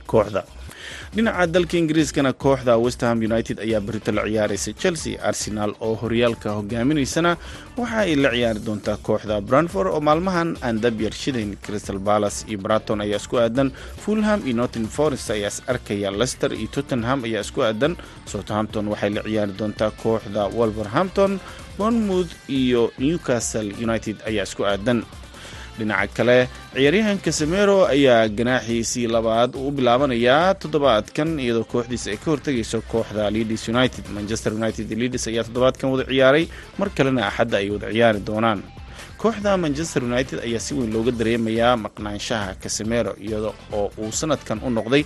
kooxda 0.06 0.42
dhinaca 1.14 1.46
dalka 1.54 1.76
ingiriiskana 1.80 2.32
kooxda 2.44 2.74
westham 2.84 3.18
united 3.28 3.56
ayaa 3.66 3.80
berito 3.86 4.12
la 4.12 4.22
ciyaaraysa 4.28 4.72
chelsea 4.82 5.14
arsenal 5.30 5.70
oo 5.86 5.94
horyaalka 6.02 6.48
hogaaminaysana 6.58 7.36
waxa 7.80 7.98
ay 8.04 8.14
la 8.24 8.30
ciyaari 8.36 8.60
doontaa 8.66 8.96
kooxda 9.08 9.40
branford 9.40 9.88
oo 9.94 10.00
maalmahan 10.08 10.56
aan 10.66 10.80
dabyar 10.84 11.12
shidayn. 11.22 11.56
Crystal 11.64 11.98
balas 12.08 12.36
iyo 12.48 12.58
braton 12.64 13.00
ayaa 13.04 13.16
isku 13.22 13.36
aadan. 13.44 13.68
Fulham 14.04 14.40
iyo 14.46 14.54
norton 14.60 14.86
forest 14.96 15.30
ayaa 15.30 15.48
is 15.52 15.62
arkaya. 15.72 16.10
Lester 16.20 16.50
iyo 16.60 16.68
tottenham 16.76 17.24
ayaa 17.28 17.40
isku 17.46 17.60
aadan. 17.68 17.96
Southampton 18.32 18.88
waxay 18.92 19.10
la 19.16 19.22
ciyaari 19.28 19.52
doontaa 19.60 19.90
kooxda 20.02 20.42
wolverhampton. 20.58 21.32
Bournemouth 21.78 22.32
iyo 22.48 22.82
newcastle 22.98 23.68
united 23.86 24.16
ayaa 24.30 24.44
isku 24.48 24.62
aadan 24.72 24.98
dhinaca 25.78 26.12
kale 26.16 26.38
ciyaaryahan 26.74 27.18
kasamero 27.26 27.76
ayaa 27.94 28.28
ganaaxiisii 28.38 29.06
labaad 29.16 29.52
u 29.56 29.70
bilaabanayaa 29.76 30.54
toddobaadkan 30.62 31.30
iyadoo 31.44 31.64
kooxdiisa 31.72 32.08
ay 32.12 32.16
ka 32.22 32.28
hortegayso 32.32 32.78
kooxda 32.92 33.30
leeds 33.34 33.64
united. 33.74 34.04
Manchester 34.16 34.52
united 34.60 34.86
leeds 35.00 35.24
ayaa 35.30 35.44
toddobaadkan 35.48 35.90
wada 35.92 36.04
ciyaaray 36.12 36.44
mar 36.78 36.88
kalena 36.96 37.22
axadda 37.30 37.56
ay 37.62 37.68
wada 37.74 37.88
ciyaari 37.94 38.20
doonaan. 38.28 38.60
Kooxda 39.22 39.56
manchester 39.64 40.02
united 40.10 40.38
ayaa 40.46 40.60
si 40.64 40.72
weyn 40.76 40.92
looga 40.94 41.10
dareemayaa 41.20 41.76
maqnaanshaha 41.84 42.50
kasamero 42.62 43.12
iyada 43.26 43.50
oo 43.78 43.86
uu 44.02 44.12
sanadkan 44.20 44.58
u 44.66 44.70
noqday 44.78 45.02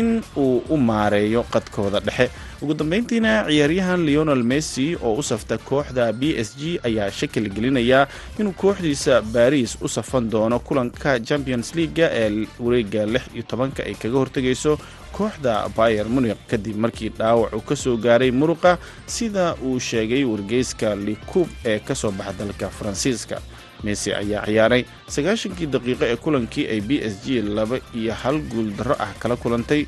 in 0.00 0.22
uu 0.36 0.62
u 0.68 0.76
maareeyo 0.76 1.42
qadkooda 1.52 2.00
dhexe. 2.06 2.26
Ugu 2.62 2.74
dambeyntiina 2.74 3.32
ciyaaryahan 3.48 4.04
leonel 4.06 4.42
messi 4.52 4.86
oo 5.02 5.14
u 5.20 5.22
safta 5.22 5.58
kooxda 5.58 6.12
b 6.12 6.22
s 6.46 6.50
g 6.60 6.78
ayaa 6.88 7.10
shakil 7.10 7.48
gelinayaa 7.54 8.06
inuu 8.38 8.52
kooxdiisa 8.62 9.22
baris 9.22 9.76
u 9.80 9.88
safan 9.88 10.30
doono 10.30 10.58
kulanka 10.60 11.20
champions 11.20 11.74
leaga 11.74 12.06
ee 12.12 12.46
wareega 12.60 13.06
lix 13.06 13.22
iyo 13.34 13.42
tobanka 13.50 13.82
ay 13.88 13.94
kaga 13.94 14.18
hortegayso 14.18 14.78
kooxda 15.16 15.68
bayer 15.76 16.06
munik 16.14 16.38
kadib 16.50 16.76
markii 16.76 17.08
dhaawac 17.18 17.52
uu 17.54 17.60
ka 17.68 17.76
soo 17.76 17.96
gaaray 17.96 18.30
muruqa 18.30 18.78
sida 19.06 19.54
uu 19.66 19.78
sheegay 19.80 20.24
wargeyska 20.24 20.94
likub 20.96 21.48
ee 21.64 21.78
ka 21.78 21.94
soo 21.94 22.10
baxa 22.10 22.32
dalka 22.38 22.68
faransiiska 22.78 23.36
messi 23.84 24.10
ayaa 24.20 24.44
ciyaaray 24.48 24.82
sagaashankii 25.16 25.66
daqiiqo 25.74 26.04
ee 26.10 26.16
kulankii 26.24 26.66
ay 26.74 26.80
b 26.80 26.90
s 27.10 27.14
g 27.24 27.42
laba 27.56 27.76
iyo 28.00 28.12
hal 28.22 28.38
guul 28.52 28.70
darro 28.78 28.96
ah 29.04 29.12
kala 29.22 29.36
kulantay 29.36 29.82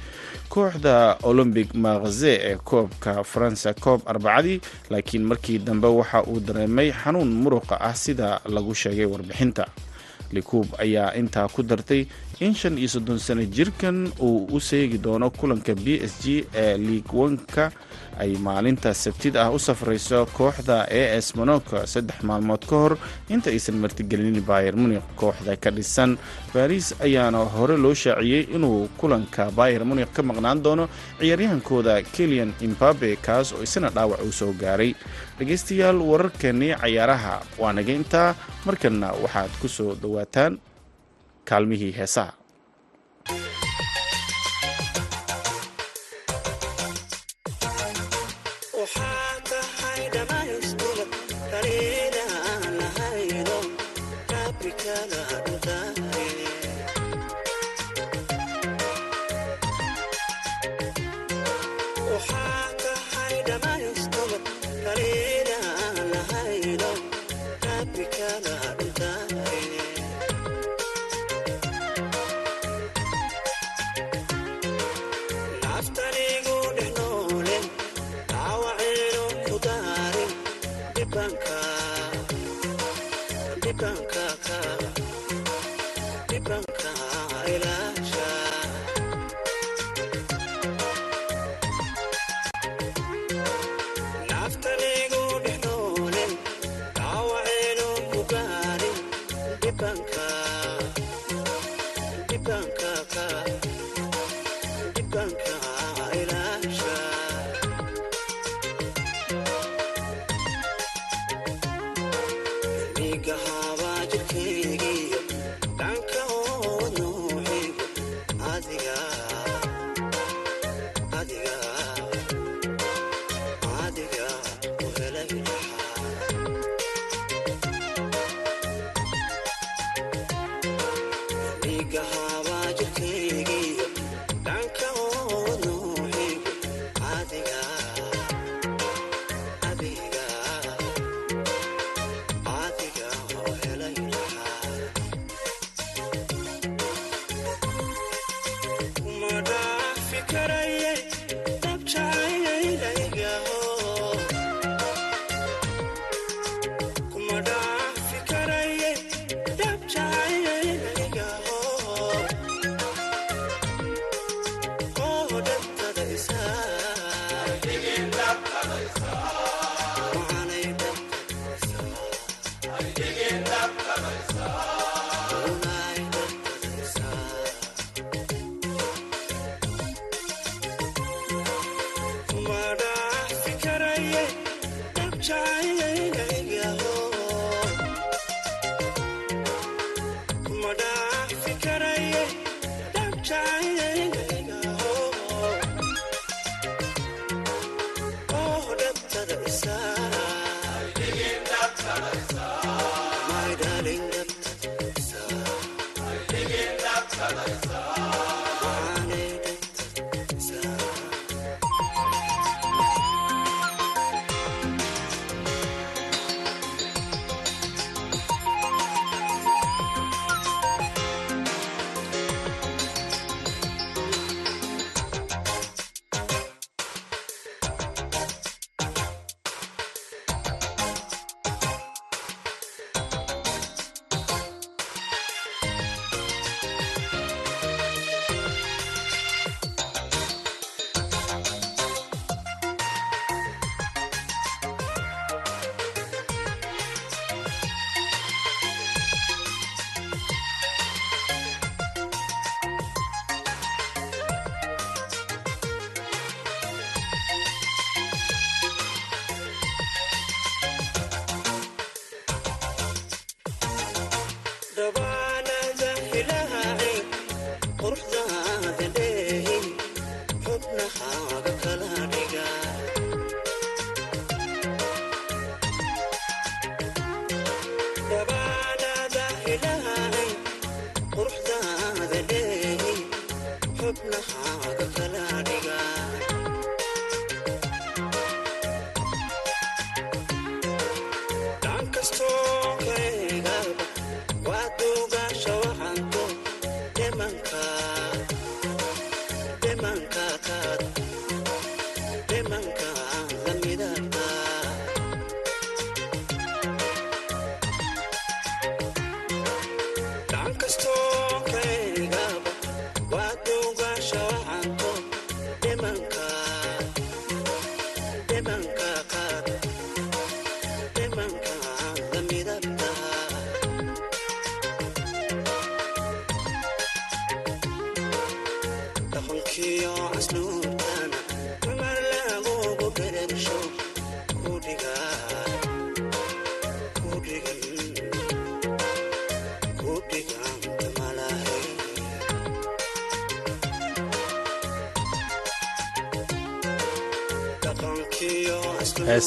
kooxda 0.48 0.94
olombic 1.28 1.74
maqze 1.74 2.32
ee 2.50 2.56
koobka 2.70 3.24
faransa. 3.24 3.74
Koob 3.74 4.00
arbacadii 4.06 4.60
laakiin 4.90 5.24
markii 5.30 5.58
dambe 5.58 5.88
waxa 5.98 6.22
uu 6.30 6.40
dareemay 6.40 6.92
xanuun 6.92 7.28
muruqa 7.42 7.80
ah 7.80 7.94
sida 7.94 8.40
lagu 8.54 8.74
sheegay 8.74 9.04
warbixinta. 9.06 9.66
Likuub 10.32 10.66
ayaa 10.78 11.14
intaa 11.14 11.48
ku 11.48 11.62
dartay 11.62 12.06
in 12.40 12.52
shan 12.54 12.76
iyo 12.78 12.88
soddon 12.88 13.18
sano 13.18 13.40
jirkan 13.48 14.12
uu 14.20 14.44
u 14.52 14.60
seegi 14.60 14.98
doono 15.00 15.30
kulanka 15.30 15.72
b 15.74 15.96
s 16.04 16.20
g 16.22 16.44
ee 16.54 16.76
liigwanka 16.76 17.72
ay 18.20 18.36
maalinta 18.36 18.92
sabtida 18.94 19.44
ah 19.48 19.50
u 19.56 19.58
safrayso 19.58 20.26
kooxda 20.36 20.84
a 20.84 21.02
s 21.16 21.32
monoka 21.38 21.86
saddex 21.88 22.20
maalmood 22.28 22.60
ka 22.68 22.76
hor 22.76 22.94
inta 23.32 23.48
aysan 23.50 23.76
martigelinin 23.80 24.44
bayer 24.44 24.76
munik 24.76 25.00
kooxda 25.16 25.56
ka 25.56 25.70
dhisan. 25.72 26.16
Baris 26.52 26.92
ayaana 27.00 27.38
hore 27.56 27.76
loo 27.80 27.94
shaaciyey 27.94 28.52
inuu 28.56 28.88
kulanka 29.00 29.48
bayer 29.56 29.84
munik 29.88 30.12
ka 30.12 30.20
maqnaan 30.22 30.60
doono 30.64 30.88
ciyaaryahankooda 31.20 32.02
kelian 32.12 32.52
imbabe 32.60 33.16
kaas 33.16 33.52
oo 33.56 33.62
isna 33.64 33.88
dhaawac 33.88 34.20
uu 34.24 34.32
soo 34.32 34.52
gaaray. 34.52 34.92
Dhegaystayaal 35.40 35.96
wararkeennii 36.10 36.76
cayaaraha 36.80 37.40
waa 37.60 37.72
naga 37.72 37.92
intaa 37.92 38.34
markanna 38.68 39.12
waxaad 39.24 39.52
ku 39.60 39.68
soo 39.68 39.92
dhowaataan 39.96 40.56
kaalmihii 41.50 41.92
heesaha 41.98 42.32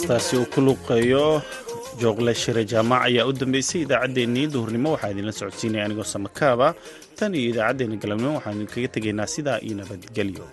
heestaasi 0.10 0.38
uu 0.38 0.46
ku 0.54 0.60
luuqeeyo 0.66 1.42
jooqle 2.02 2.34
shire 2.42 2.64
jaamac 2.72 3.02
ayaa 3.08 3.26
u 3.30 3.34
dambeysay 3.34 3.82
idaacaddeenii 3.86 4.48
duhurnimo. 4.54 4.90
Waxaa 4.94 5.12
idinla 5.14 5.32
socodsiinaya 5.40 5.86
anigoo 5.86 6.04
samakaaba. 6.14 6.68
Tan 7.18 7.36
iyo 7.36 7.50
idaacaddeenna 7.54 7.96
galabnimo 8.02 8.34
waxaan 8.38 8.56
idinkaga 8.58 8.88
tegaynaa 8.96 9.28
sidaa 9.36 9.60
iyo 9.66 9.76
nabadgelyo 9.80 10.46